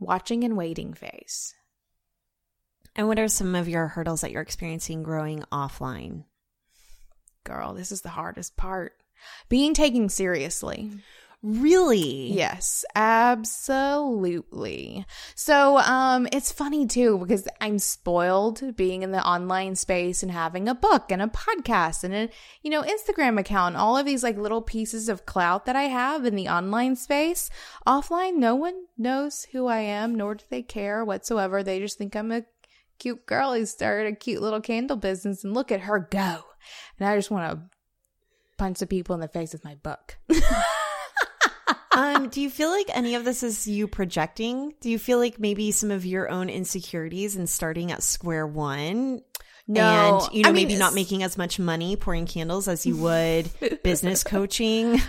watching 0.00 0.42
and 0.42 0.56
waiting 0.56 0.92
phase 0.92 1.54
and 2.96 3.06
what 3.06 3.20
are 3.20 3.28
some 3.28 3.54
of 3.54 3.68
your 3.68 3.86
hurdles 3.86 4.22
that 4.22 4.32
you're 4.32 4.42
experiencing 4.42 5.04
growing 5.04 5.44
offline 5.52 6.24
girl 7.44 7.72
this 7.72 7.92
is 7.92 8.00
the 8.00 8.08
hardest 8.08 8.56
part 8.56 8.94
being 9.48 9.74
taken 9.74 10.08
seriously 10.08 10.90
Really? 11.46 12.32
Yes, 12.32 12.86
absolutely. 12.94 15.04
So, 15.34 15.76
um, 15.76 16.26
it's 16.32 16.50
funny 16.50 16.86
too 16.86 17.18
because 17.18 17.46
I'm 17.60 17.78
spoiled 17.78 18.74
being 18.76 19.02
in 19.02 19.10
the 19.10 19.22
online 19.22 19.76
space 19.76 20.22
and 20.22 20.32
having 20.32 20.68
a 20.68 20.74
book 20.74 21.10
and 21.10 21.20
a 21.20 21.26
podcast 21.26 22.02
and 22.02 22.14
a, 22.14 22.30
you 22.62 22.70
know, 22.70 22.82
Instagram 22.82 23.38
account, 23.38 23.76
all 23.76 23.98
of 23.98 24.06
these 24.06 24.22
like 24.22 24.38
little 24.38 24.62
pieces 24.62 25.10
of 25.10 25.26
clout 25.26 25.66
that 25.66 25.76
I 25.76 25.82
have 25.82 26.24
in 26.24 26.34
the 26.34 26.48
online 26.48 26.96
space. 26.96 27.50
Offline, 27.86 28.36
no 28.36 28.54
one 28.54 28.86
knows 28.96 29.44
who 29.52 29.66
I 29.66 29.80
am, 29.80 30.14
nor 30.14 30.36
do 30.36 30.46
they 30.48 30.62
care 30.62 31.04
whatsoever. 31.04 31.62
They 31.62 31.78
just 31.78 31.98
think 31.98 32.16
I'm 32.16 32.32
a 32.32 32.46
cute 32.98 33.26
girl 33.26 33.52
who 33.52 33.66
started 33.66 34.10
a 34.10 34.16
cute 34.16 34.40
little 34.40 34.62
candle 34.62 34.96
business 34.96 35.44
and 35.44 35.52
look 35.52 35.70
at 35.70 35.80
her 35.80 36.08
go. 36.10 36.42
And 36.98 37.06
I 37.06 37.16
just 37.16 37.30
want 37.30 37.50
to 37.50 37.68
punch 38.56 38.78
the 38.78 38.86
people 38.86 39.14
in 39.14 39.20
the 39.20 39.28
face 39.28 39.52
with 39.52 39.62
my 39.62 39.74
book. 39.74 40.16
um, 42.14 42.28
do 42.28 42.40
you 42.40 42.50
feel 42.50 42.70
like 42.70 42.86
any 42.92 43.14
of 43.14 43.24
this 43.24 43.42
is 43.42 43.66
you 43.66 43.86
projecting? 43.86 44.74
Do 44.80 44.90
you 44.90 44.98
feel 44.98 45.18
like 45.18 45.38
maybe 45.38 45.70
some 45.70 45.90
of 45.90 46.04
your 46.04 46.30
own 46.30 46.48
insecurities 46.48 47.36
and 47.36 47.48
starting 47.48 47.92
at 47.92 48.02
square 48.02 48.46
one? 48.46 49.22
No, 49.66 50.20
and 50.26 50.34
you 50.34 50.42
know 50.42 50.50
I 50.50 50.52
mean, 50.52 50.68
maybe 50.68 50.78
not 50.78 50.92
making 50.92 51.22
as 51.22 51.38
much 51.38 51.58
money 51.58 51.96
pouring 51.96 52.26
candles 52.26 52.68
as 52.68 52.84
you 52.84 52.96
would 52.98 53.48
business 53.82 54.22
coaching. 54.22 55.00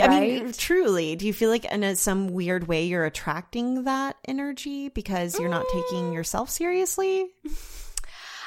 I 0.00 0.08
mean, 0.08 0.52
truly, 0.52 1.16
do 1.16 1.26
you 1.26 1.32
feel 1.32 1.50
like 1.50 1.64
in 1.64 1.82
a, 1.82 1.96
some 1.96 2.28
weird 2.28 2.68
way 2.68 2.84
you're 2.84 3.04
attracting 3.04 3.84
that 3.84 4.16
energy 4.24 4.88
because 4.88 5.38
you're 5.38 5.48
not 5.48 5.66
taking 5.72 6.12
yourself 6.12 6.48
seriously? 6.48 7.26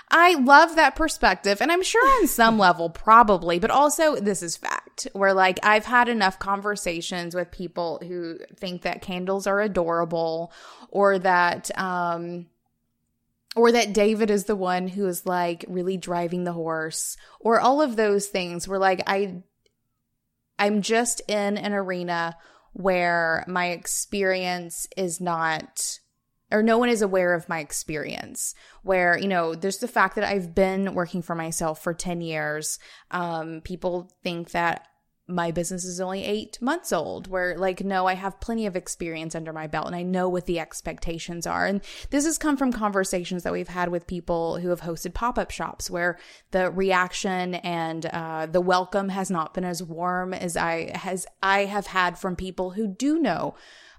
I 0.10 0.36
love 0.36 0.76
that 0.76 0.96
perspective. 0.96 1.62
And 1.62 1.72
I'm 1.72 1.84
sure 1.84 2.06
on 2.22 2.28
some 2.28 2.58
level, 2.58 2.89
probably, 2.89 3.60
but 3.60 3.72
also 3.72 4.15
this 4.15 4.41
is 4.41 4.58
fact 4.58 5.08
where 5.13 5.34
like 5.34 5.60
I've 5.63 5.86
had 5.86 6.10
enough 6.10 6.39
conversations 6.39 7.36
with 7.36 7.52
people 7.52 8.02
who 8.06 8.39
think 8.56 8.84
that 8.84 9.02
candles 9.02 9.48
are 9.48 9.62
adorable 9.62 10.52
or 10.89 11.20
that, 11.20 11.78
um, 11.78 12.48
or 13.56 13.72
that 13.72 13.93
David 13.93 14.30
is 14.30 14.46
the 14.46 14.56
one 14.56 14.88
who 14.88 15.08
is 15.08 15.26
like 15.26 15.65
really 15.67 15.98
driving 15.98 16.43
the 16.43 16.54
horse 16.54 17.17
or 17.39 17.60
all 17.60 17.82
of 17.82 17.96
those 17.96 18.28
things 18.28 18.67
where 18.67 18.80
like 18.80 19.02
I, 19.08 19.41
I'm 20.60 20.82
just 20.82 21.22
in 21.28 21.58
an 21.58 21.74
arena 21.74 22.38
where 22.74 23.43
my 23.48 23.67
experience 23.67 24.88
is 24.96 25.20
not 25.20 26.00
or 26.52 26.64
no 26.64 26.78
one 26.78 26.90
is 26.90 27.02
aware 27.02 27.34
of 27.34 27.50
my 27.50 27.60
experience 27.60 28.56
where 28.84 29.18
you 29.18 29.28
know 29.28 29.56
there's 29.56 29.78
the 29.78 29.88
fact 29.88 30.16
that 30.16 30.24
i've 30.24 30.56
been 30.56 30.94
working 30.94 31.22
for 31.22 31.36
myself 31.36 31.82
for 31.82 31.94
10 31.94 32.22
years. 32.22 32.80
Um, 33.12 33.62
people 33.64 34.12
think 34.24 34.52
that 34.52 34.88
my 35.30 35.52
business 35.52 35.84
is 35.84 36.00
only 36.00 36.24
eight 36.24 36.58
months 36.62 36.94
old 36.94 37.28
where 37.28 37.58
like 37.58 37.84
no 37.84 38.06
i 38.06 38.14
have 38.14 38.40
plenty 38.40 38.66
of 38.66 38.78
experience 38.78 39.36
under 39.36 39.52
my 39.52 39.68
belt 39.68 39.86
and 39.86 39.94
i 39.94 40.02
know 40.02 40.30
what 40.30 40.46
the 40.46 40.58
expectations 40.58 41.46
are. 41.46 41.66
And 41.66 41.82
this 42.12 42.24
has 42.26 42.38
come 42.38 42.56
from 42.56 42.72
conversations 42.72 43.44
that 43.44 43.52
we've 43.52 43.68
had 43.68 43.90
with 43.90 44.08
people 44.08 44.60
who 44.60 44.70
have 44.70 44.82
hosted 44.82 45.14
pop-up 45.14 45.52
shops 45.52 45.90
where 45.90 46.18
the 46.52 46.72
reaction 46.72 47.56
and 47.56 48.06
uh, 48.06 48.46
the 48.46 48.62
welcome 48.62 49.10
has 49.10 49.30
not 49.30 49.54
been 49.54 49.66
as 49.66 49.84
warm 49.84 50.34
as 50.34 50.56
i 50.56 50.98
has 50.98 51.28
i 51.44 51.66
have 51.66 51.88
had 51.88 52.18
from 52.18 52.38
people 52.38 52.72
who 52.72 52.88
do 52.88 53.20
know 53.20 53.54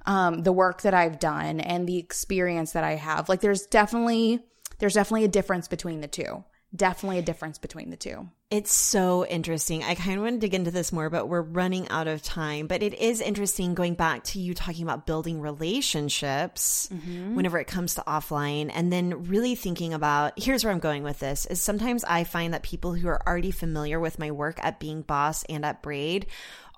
um, 0.07 0.43
the 0.43 0.53
work 0.53 0.83
that 0.83 0.95
I've 0.95 1.19
done 1.19 1.61
and 1.61 1.89
the 1.89 1.99
experience 1.99 2.73
that 2.73 2.85
I 2.85 2.95
have. 2.95 3.29
Like 3.29 3.41
there's 3.41 3.67
definitely 3.67 4.41
there's 4.79 4.95
definitely 4.95 5.25
a 5.25 5.29
difference 5.29 5.69
between 5.69 6.01
the 6.01 6.09
two. 6.09 6.45
Definitely 6.77 7.19
a 7.19 7.23
difference 7.23 7.57
between 7.57 7.89
the 7.89 7.97
two. 7.97 8.29
It's 8.51 8.73
so 8.73 9.25
interesting. 9.25 9.83
I 9.83 9.95
kind 9.95 10.17
of 10.19 10.23
want 10.23 10.37
to 10.37 10.41
dig 10.41 10.55
into 10.55 10.71
this 10.71 10.93
more, 10.93 11.09
but 11.09 11.27
we're 11.27 11.41
running 11.41 11.89
out 11.89 12.09
of 12.09 12.23
time. 12.23 12.67
But 12.67 12.83
it 12.83 12.93
is 12.93 13.23
interesting 13.23 13.75
going 13.75 13.95
back 13.95 14.25
to 14.25 14.39
you 14.39 14.53
talking 14.53 14.83
about 14.83 15.07
building 15.07 15.41
relationships 15.41 16.91
whenever 17.35 17.59
it 17.59 17.67
comes 17.69 17.95
to 17.95 18.03
offline 18.07 18.71
and 18.73 18.93
then 18.93 19.29
really 19.29 19.55
thinking 19.55 19.95
about 19.95 20.39
here's 20.39 20.63
where 20.63 20.73
I'm 20.73 20.79
going 20.79 21.05
with 21.05 21.19
this 21.19 21.47
is 21.47 21.61
sometimes 21.61 22.05
I 22.05 22.25
find 22.25 22.53
that 22.53 22.63
people 22.63 22.93
who 22.93 23.09
are 23.09 23.23
already 23.27 23.51
familiar 23.51 23.99
with 23.99 24.19
my 24.19 24.31
work 24.31 24.59
at 24.63 24.79
Being 24.79 25.01
Boss 25.01 25.45
and 25.45 25.65
at 25.65 25.83
Braid 25.83 26.27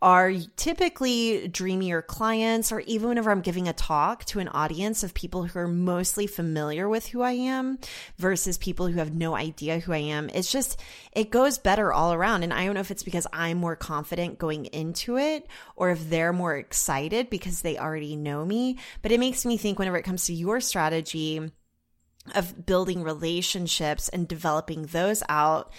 are 0.02 0.32
typically 0.56 1.46
dreamier 1.48 2.00
clients, 2.00 2.72
or 2.72 2.80
even 2.80 3.08
whenever 3.08 3.30
I'm 3.30 3.42
giving 3.42 3.68
a 3.68 3.74
talk 3.74 4.24
to 4.26 4.38
an 4.38 4.48
audience 4.48 5.02
of 5.02 5.12
people 5.12 5.44
who 5.44 5.58
are 5.58 5.68
mostly 5.68 6.26
familiar 6.26 6.88
with 6.88 7.06
who 7.08 7.20
I 7.20 7.32
am 7.32 7.78
versus 8.16 8.56
people 8.56 8.86
who 8.86 8.98
have 8.98 9.14
no 9.14 9.34
idea 9.36 9.78
who 9.78 9.92
I 9.92 9.98
am. 9.98 10.30
It's 10.32 10.50
just, 10.50 10.80
it 11.12 11.30
goes 11.30 11.58
better 11.58 11.92
all 11.92 12.14
around. 12.14 12.44
And 12.44 12.52
I 12.52 12.64
don't 12.64 12.74
know 12.74 12.80
if 12.80 12.90
it's 12.90 13.02
because 13.02 13.26
I'm 13.32 13.58
more 13.58 13.76
confident 13.76 14.38
going 14.38 14.66
into 14.66 15.18
it 15.18 15.46
or 15.76 15.90
if 15.90 16.08
they're 16.08 16.32
more 16.32 16.56
excited 16.56 17.28
because 17.28 17.60
they 17.60 17.76
already 17.76 18.16
know 18.16 18.44
me. 18.44 18.78
But 19.02 19.12
it 19.12 19.20
makes 19.20 19.44
me 19.44 19.58
think 19.58 19.78
whenever 19.78 19.98
it 19.98 20.04
comes 20.04 20.24
to 20.26 20.32
your 20.32 20.60
strategy 20.62 21.40
of 22.34 22.64
building 22.64 23.02
relationships 23.02 24.08
and 24.08 24.26
developing 24.26 24.86
those 24.86 25.22
out, 25.28 25.72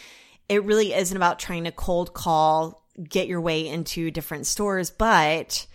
it 0.47 0.63
really 0.63 0.93
isn't 0.93 1.15
about 1.15 1.39
trying 1.39 1.63
to 1.63 1.71
cold 1.71 2.13
call 2.13 2.80
get 3.01 3.27
your 3.27 3.41
way 3.41 3.67
into 3.67 4.12
different 4.12 4.47
stores, 4.47 4.89
but 4.89 5.65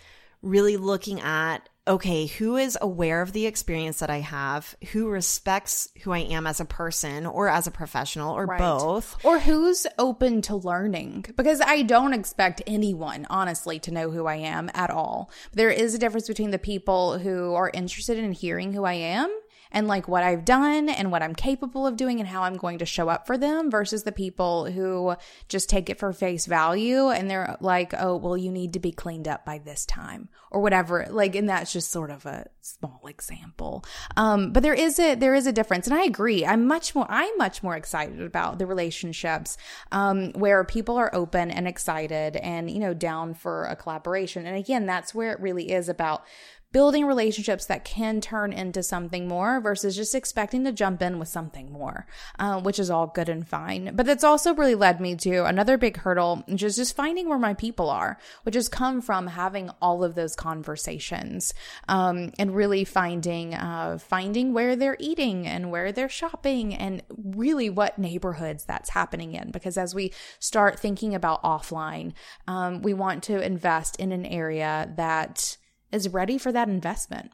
really 0.42 0.76
looking 0.76 1.20
at 1.20 1.68
okay, 1.88 2.26
who 2.26 2.56
is 2.56 2.76
aware 2.80 3.22
of 3.22 3.32
the 3.32 3.46
experience 3.46 4.00
that 4.00 4.10
I 4.10 4.18
have, 4.18 4.74
who 4.92 5.08
respects 5.08 5.88
who 6.02 6.10
I 6.10 6.18
am 6.18 6.46
as 6.46 6.58
a 6.58 6.64
person 6.64 7.26
or 7.26 7.48
as 7.48 7.66
a 7.66 7.70
professional 7.70 8.34
or 8.34 8.46
right. 8.46 8.58
both, 8.58 9.16
or 9.24 9.38
who's 9.38 9.86
open 9.98 10.42
to 10.42 10.56
learning. 10.56 11.26
Because 11.36 11.60
I 11.60 11.82
don't 11.82 12.12
expect 12.12 12.62
anyone, 12.66 13.26
honestly, 13.30 13.78
to 13.80 13.92
know 13.92 14.10
who 14.10 14.26
I 14.26 14.36
am 14.36 14.70
at 14.74 14.90
all. 14.90 15.30
There 15.52 15.70
is 15.70 15.94
a 15.94 15.98
difference 15.98 16.26
between 16.26 16.50
the 16.50 16.58
people 16.58 17.18
who 17.18 17.54
are 17.54 17.70
interested 17.72 18.18
in 18.18 18.32
hearing 18.32 18.72
who 18.72 18.84
I 18.84 18.94
am 18.94 19.30
and 19.70 19.86
like 19.86 20.08
what 20.08 20.22
I've 20.22 20.44
done 20.44 20.88
and 20.88 21.10
what 21.10 21.22
I'm 21.22 21.34
capable 21.34 21.86
of 21.86 21.96
doing 21.96 22.20
and 22.20 22.28
how 22.28 22.42
I'm 22.42 22.56
going 22.56 22.78
to 22.78 22.86
show 22.86 23.08
up 23.08 23.26
for 23.26 23.36
them 23.36 23.70
versus 23.70 24.02
the 24.04 24.12
people 24.12 24.66
who 24.66 25.16
just 25.48 25.68
take 25.68 25.90
it 25.90 25.98
for 25.98 26.12
face 26.12 26.46
value 26.46 27.08
and 27.08 27.30
they're 27.30 27.56
like, 27.60 27.94
oh, 27.98 28.16
well, 28.16 28.36
you 28.36 28.50
need 28.50 28.72
to 28.72 28.80
be 28.80 28.92
cleaned 28.92 29.28
up 29.28 29.44
by 29.44 29.58
this 29.58 29.84
time 29.86 30.28
or 30.50 30.60
whatever. 30.60 31.06
Like, 31.10 31.34
and 31.34 31.48
that's 31.48 31.72
just 31.72 31.90
sort 31.90 32.10
of 32.10 32.26
a 32.26 32.46
small 32.60 33.02
example. 33.06 33.84
Um, 34.16 34.52
but 34.52 34.62
there 34.62 34.74
is 34.74 34.98
a, 34.98 35.14
there 35.14 35.34
is 35.34 35.46
a 35.46 35.52
difference. 35.52 35.86
And 35.86 35.96
I 35.96 36.04
agree. 36.04 36.46
I'm 36.46 36.66
much 36.66 36.94
more, 36.94 37.06
I'm 37.08 37.36
much 37.36 37.62
more 37.62 37.76
excited 37.76 38.20
about 38.22 38.58
the 38.58 38.66
relationships, 38.66 39.56
um, 39.92 40.32
where 40.32 40.64
people 40.64 40.96
are 40.96 41.14
open 41.14 41.50
and 41.50 41.68
excited 41.68 42.36
and, 42.36 42.70
you 42.70 42.78
know, 42.78 42.94
down 42.94 43.34
for 43.34 43.64
a 43.64 43.76
collaboration. 43.76 44.46
And 44.46 44.56
again, 44.56 44.86
that's 44.86 45.14
where 45.14 45.32
it 45.32 45.40
really 45.40 45.70
is 45.70 45.88
about 45.88 46.24
building 46.72 47.06
relationships 47.06 47.66
that 47.66 47.84
can 47.84 48.20
turn 48.20 48.52
into 48.52 48.82
something 48.82 49.26
more 49.26 49.60
versus 49.60 49.96
just 49.96 50.14
expecting 50.14 50.64
to 50.64 50.72
jump 50.72 51.00
in 51.00 51.18
with 51.18 51.28
something 51.28 51.72
more, 51.72 52.06
uh, 52.38 52.60
which 52.60 52.78
is 52.78 52.90
all 52.90 53.06
good 53.06 53.28
and 53.28 53.48
fine. 53.48 53.92
But 53.94 54.06
that's 54.06 54.24
also 54.24 54.54
really 54.54 54.74
led 54.74 55.00
me 55.00 55.16
to 55.16 55.44
another 55.44 55.78
big 55.78 55.96
hurdle, 55.98 56.44
which 56.46 56.62
is 56.62 56.76
just 56.76 56.96
finding 56.96 57.28
where 57.28 57.38
my 57.38 57.54
people 57.54 57.88
are, 57.88 58.18
which 58.42 58.54
has 58.54 58.68
come 58.68 59.00
from 59.00 59.26
having 59.26 59.70
all 59.80 60.04
of 60.04 60.14
those 60.14 60.34
conversations 60.34 61.54
um, 61.88 62.32
and 62.38 62.54
really 62.54 62.84
finding 62.84 63.54
uh, 63.54 63.98
finding 63.98 64.52
where 64.52 64.76
they're 64.76 64.96
eating 64.98 65.46
and 65.46 65.70
where 65.70 65.92
they're 65.92 66.08
shopping 66.08 66.74
and 66.74 67.02
really 67.08 67.70
what 67.70 67.98
neighborhoods 67.98 68.64
that's 68.64 68.90
happening 68.90 69.34
in. 69.34 69.50
Because 69.50 69.78
as 69.78 69.94
we 69.94 70.12
start 70.40 70.78
thinking 70.78 71.14
about 71.14 71.42
offline, 71.42 72.12
um, 72.46 72.82
we 72.82 72.92
want 72.92 73.22
to 73.24 73.40
invest 73.40 73.96
in 73.96 74.12
an 74.12 74.26
area 74.26 74.92
that 74.96 75.56
is 75.96 76.08
ready 76.08 76.38
for 76.38 76.52
that 76.52 76.68
investment. 76.68 77.32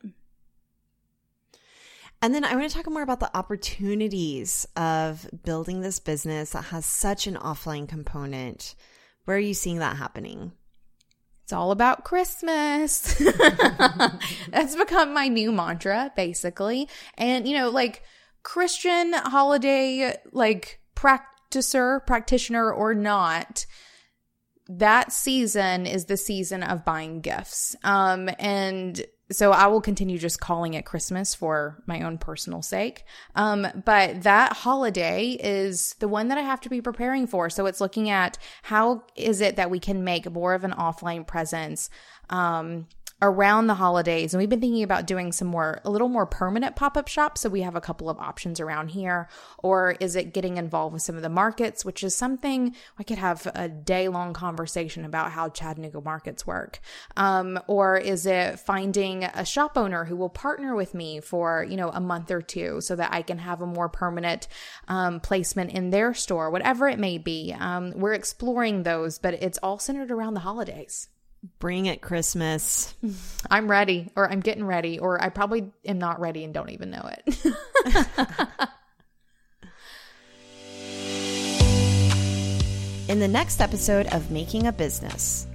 And 2.22 2.32
then 2.32 2.44
I 2.44 2.54
want 2.54 2.70
to 2.70 2.74
talk 2.74 2.88
more 2.88 3.02
about 3.02 3.18
the 3.18 3.36
opportunities 3.36 4.64
of 4.76 5.28
building 5.44 5.80
this 5.80 5.98
business 5.98 6.50
that 6.50 6.66
has 6.66 6.86
such 6.86 7.26
an 7.26 7.34
offline 7.34 7.88
component. 7.88 8.76
Where 9.24 9.36
are 9.36 9.40
you 9.40 9.54
seeing 9.54 9.80
that 9.80 9.96
happening? 9.96 10.52
It's 11.42 11.52
all 11.52 11.72
about 11.72 12.04
Christmas. 12.04 13.20
That's 14.50 14.76
become 14.76 15.12
my 15.12 15.26
new 15.26 15.50
mantra, 15.50 16.12
basically. 16.14 16.88
And, 17.18 17.48
you 17.48 17.58
know, 17.58 17.70
like 17.70 18.04
Christian 18.44 19.12
holiday, 19.12 20.16
like 20.30 20.80
practicer, 20.94 22.06
practitioner 22.06 22.72
or 22.72 22.94
not, 22.94 23.66
that 24.68 25.12
season 25.12 25.86
is 25.86 26.06
the 26.06 26.16
season 26.16 26.62
of 26.62 26.84
buying 26.84 27.20
gifts. 27.20 27.74
Um, 27.82 28.28
and 28.38 29.04
so 29.30 29.50
I 29.50 29.66
will 29.66 29.80
continue 29.80 30.18
just 30.18 30.40
calling 30.40 30.74
it 30.74 30.84
Christmas 30.84 31.34
for 31.34 31.82
my 31.86 32.02
own 32.02 32.18
personal 32.18 32.62
sake. 32.62 33.04
Um, 33.34 33.66
but 33.84 34.22
that 34.22 34.52
holiday 34.52 35.30
is 35.30 35.94
the 36.00 36.08
one 36.08 36.28
that 36.28 36.38
I 36.38 36.42
have 36.42 36.60
to 36.62 36.68
be 36.68 36.80
preparing 36.80 37.26
for. 37.26 37.48
So 37.50 37.66
it's 37.66 37.80
looking 37.80 38.10
at 38.10 38.38
how 38.62 39.04
is 39.16 39.40
it 39.40 39.56
that 39.56 39.70
we 39.70 39.78
can 39.78 40.04
make 40.04 40.30
more 40.30 40.54
of 40.54 40.64
an 40.64 40.72
offline 40.72 41.26
presence, 41.26 41.88
um, 42.30 42.86
around 43.22 43.68
the 43.68 43.74
holidays 43.74 44.34
and 44.34 44.40
we've 44.40 44.50
been 44.50 44.60
thinking 44.60 44.82
about 44.82 45.06
doing 45.06 45.30
some 45.30 45.48
more 45.48 45.80
a 45.84 45.90
little 45.90 46.08
more 46.08 46.26
permanent 46.26 46.74
pop-up 46.76 47.06
shops. 47.06 47.40
So 47.40 47.48
we 47.48 47.62
have 47.62 47.76
a 47.76 47.80
couple 47.80 48.10
of 48.10 48.18
options 48.18 48.58
around 48.58 48.88
here. 48.88 49.28
Or 49.58 49.92
is 50.00 50.16
it 50.16 50.34
getting 50.34 50.56
involved 50.56 50.92
with 50.92 51.02
some 51.02 51.14
of 51.16 51.22
the 51.22 51.28
markets 51.28 51.84
which 51.84 52.02
is 52.02 52.16
something 52.16 52.74
i 52.98 53.02
could 53.02 53.18
have 53.18 53.46
a 53.54 53.68
day 53.68 54.08
long 54.08 54.32
conversation 54.32 55.04
about 55.04 55.30
how 55.30 55.48
chattanooga 55.48 56.00
markets 56.00 56.46
work. 56.46 56.80
Um, 57.16 57.60
or 57.68 57.96
is 57.96 58.26
it 58.26 58.58
finding 58.58 59.24
a 59.24 59.44
shop 59.44 59.76
owner 59.76 60.04
who 60.04 60.16
will 60.16 60.28
partner 60.28 60.74
with 60.74 60.92
me 60.92 61.20
for 61.20 61.64
you 61.68 61.76
know 61.76 61.90
a 61.90 62.00
month 62.00 62.30
or 62.30 62.42
two 62.42 62.80
so 62.80 62.96
that 62.96 63.12
i 63.12 63.22
can 63.22 63.38
have 63.38 63.62
a 63.62 63.66
more 63.66 63.88
permanent 63.88 64.48
um, 64.88 65.20
placement 65.20 65.70
in 65.70 65.90
their 65.90 66.12
store 66.12 66.50
whatever 66.50 66.88
it 66.88 66.98
may 66.98 67.18
be. 67.18 67.54
Um, 67.58 67.92
we're 67.94 68.14
exploring 68.14 68.82
those 68.82 69.18
but 69.18 69.34
it's 69.34 69.58
all 69.62 69.78
centered 69.78 70.10
around 70.10 70.34
the 70.34 70.40
holidays 70.40 71.08
Bring 71.58 71.86
it 71.86 72.00
Christmas. 72.00 72.94
I'm 73.50 73.68
ready, 73.68 74.10
or 74.14 74.30
I'm 74.30 74.38
getting 74.40 74.64
ready, 74.64 75.00
or 75.00 75.20
I 75.20 75.28
probably 75.28 75.72
am 75.84 75.98
not 75.98 76.20
ready 76.20 76.44
and 76.44 76.54
don't 76.54 76.70
even 76.70 76.90
know 76.90 77.10
it. 77.10 77.36
In 83.08 83.18
the 83.18 83.26
next 83.28 83.60
episode 83.60 84.06
of 84.06 84.30
Making 84.30 84.68
a 84.68 84.72
Business. 84.72 85.48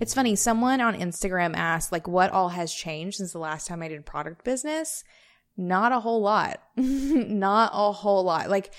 It's 0.00 0.14
funny, 0.14 0.36
someone 0.36 0.80
on 0.80 0.94
Instagram 0.94 1.54
asked, 1.54 1.92
like, 1.92 2.08
what 2.08 2.30
all 2.30 2.48
has 2.48 2.72
changed 2.72 3.18
since 3.18 3.32
the 3.32 3.38
last 3.38 3.66
time 3.66 3.82
I 3.82 3.88
did 3.88 4.06
product 4.06 4.42
business? 4.42 5.04
Not 5.56 5.92
a 5.92 6.00
whole 6.00 6.20
lot. 6.22 6.60
not 6.76 7.72
a 7.74 7.92
whole 7.92 8.24
lot. 8.24 8.48
Like, 8.48 8.72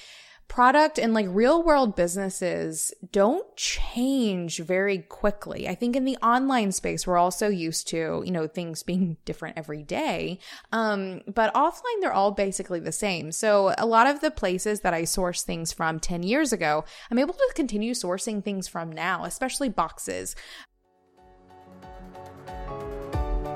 product 0.48 0.98
and 0.98 1.14
like 1.14 1.26
real 1.30 1.64
world 1.64 1.96
businesses 1.96 2.94
don't 3.12 3.56
change 3.56 4.60
very 4.60 5.00
quickly. 5.00 5.68
I 5.68 5.76
think 5.76 5.96
in 5.96 6.06
the 6.06 6.18
online 6.18 6.72
space, 6.72 7.06
we're 7.06 7.18
also 7.18 7.50
used 7.50 7.88
to, 7.90 8.24
you 8.26 8.32
know, 8.32 8.48
things 8.48 8.84
being 8.84 9.18
different 9.26 9.58
every 9.58 9.84
day. 9.84 10.40
Um, 10.72 11.22
but 11.28 11.54
offline, 11.54 12.00
they're 12.02 12.14
all 12.14 12.32
basically 12.32 12.80
the 12.80 12.92
same. 12.92 13.32
So 13.32 13.74
a 13.78 13.86
lot 13.86 14.08
of 14.08 14.22
the 14.22 14.32
places 14.32 14.82
that 14.82 14.94
I 14.94 15.04
source 15.04 15.44
things 15.44 15.74
from 15.74 16.00
10 16.00 16.24
years 16.24 16.54
ago, 16.54 16.86
I'm 17.10 17.20
able 17.20 17.34
to 17.34 17.52
continue 17.56 17.94
sourcing 17.94 18.44
things 18.44 18.68
from 18.68 18.92
now, 18.92 19.26
especially 19.26 19.70
boxes. 19.70 20.36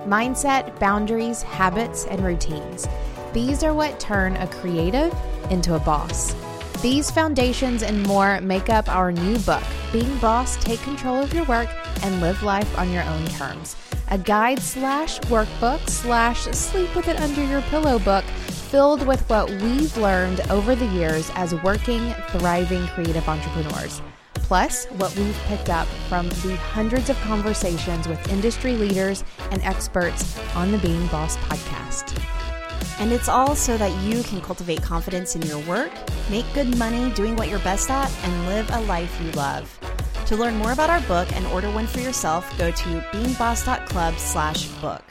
Mindset, 0.06 0.80
boundaries, 0.80 1.44
habits, 1.44 2.06
and 2.08 2.24
routines. 2.24 2.88
These 3.32 3.64
are 3.64 3.76
what 3.76 4.00
turn 4.00 4.36
a 4.38 4.48
creative 4.48 5.16
into 5.52 5.76
a 5.76 5.80
boss. 5.80 6.34
These 6.82 7.12
foundations 7.12 7.84
and 7.84 8.02
more 8.04 8.40
make 8.40 8.70
up 8.70 8.88
our 8.88 9.12
new 9.12 9.38
book, 9.40 9.64
Being 9.92 10.18
Boss, 10.20 10.56
Take 10.64 10.80
Control 10.80 11.18
of 11.18 11.34
Your 11.34 11.44
Work 11.44 11.68
and 12.04 12.22
Live 12.22 12.42
Life 12.42 12.80
on 12.80 12.90
Your 12.90 13.04
Own 13.04 13.26
Terms. 13.26 13.76
A 14.12 14.18
guide 14.18 14.62
slash 14.62 15.20
workbook 15.22 15.90
slash 15.90 16.44
sleep 16.44 16.96
with 16.96 17.10
it 17.10 17.20
under 17.20 17.44
your 17.44 17.62
pillow 17.64 18.00
book 18.00 18.24
filled 18.24 19.06
with 19.06 19.20
what 19.30 19.50
we've 19.50 19.98
learned 19.98 20.40
over 20.50 20.74
the 20.74 20.86
years 20.88 21.30
as 21.36 21.54
working, 21.64 22.14
thriving 22.30 22.88
creative 22.88 23.28
entrepreneurs. 23.28 24.02
Plus, 24.36 24.86
what 24.86 25.14
we've 25.18 25.38
picked 25.48 25.70
up 25.70 25.88
from 26.08 26.30
the 26.30 26.56
hundreds 26.56 27.10
of 27.10 27.20
conversations 27.20 28.08
with 28.08 28.26
industry 28.32 28.76
leaders 28.76 29.26
and 29.52 29.62
experts 29.64 30.40
on 30.56 30.72
the 30.72 30.78
Being 30.78 31.06
Boss 31.08 31.36
podcast. 31.38 32.29
And 33.00 33.12
it's 33.12 33.30
all 33.30 33.56
so 33.56 33.78
that 33.78 34.04
you 34.04 34.24
can 34.24 34.42
cultivate 34.42 34.82
confidence 34.82 35.36
in 35.36 35.42
your 35.44 35.60
work, 35.60 35.92
make 36.30 36.46
good 36.54 36.78
money 36.78 37.12
doing 37.12 37.36
what 37.36 37.48
you're 37.48 37.60
best 37.60 37.90
at, 37.90 38.12
and 38.24 38.48
live 38.48 38.70
a 38.72 38.82
life 38.82 39.20
you 39.24 39.32
love. 39.32 39.74
To 40.28 40.36
learn 40.36 40.58
more 40.58 40.74
about 40.74 40.90
our 40.90 41.02
book 41.02 41.32
and 41.34 41.46
order 41.48 41.72
one 41.72 41.88
for 41.88 42.02
yourself, 42.02 42.56
go 42.58 42.70
to 42.70 42.90
beingboss.club 43.12 44.20
slash 44.20 44.68
book. 44.82 45.04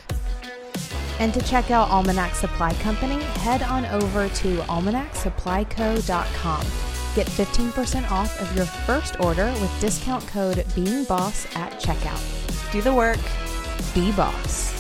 And 1.19 1.35
to 1.35 1.41
check 1.41 1.73
out 1.73 1.91
Almanac 1.91 2.35
Supply 2.35 2.73
Company, 2.75 3.21
head 3.23 3.65
on 3.65 3.85
over 3.87 4.29
to 4.29 4.57
almanacsupplyco.com. 4.59 6.67
Get 7.17 7.27
15% 7.27 8.11
off 8.13 8.41
of 8.41 8.55
your 8.55 8.67
first 8.67 9.19
order 9.19 9.47
with 9.61 9.81
discount 9.81 10.25
code 10.29 10.59
BEINGBOSS 10.77 11.57
at 11.57 11.73
checkout. 11.81 12.71
Do 12.71 12.81
the 12.81 12.95
work. 12.95 13.19
Be 13.95 14.13
boss. 14.13 14.78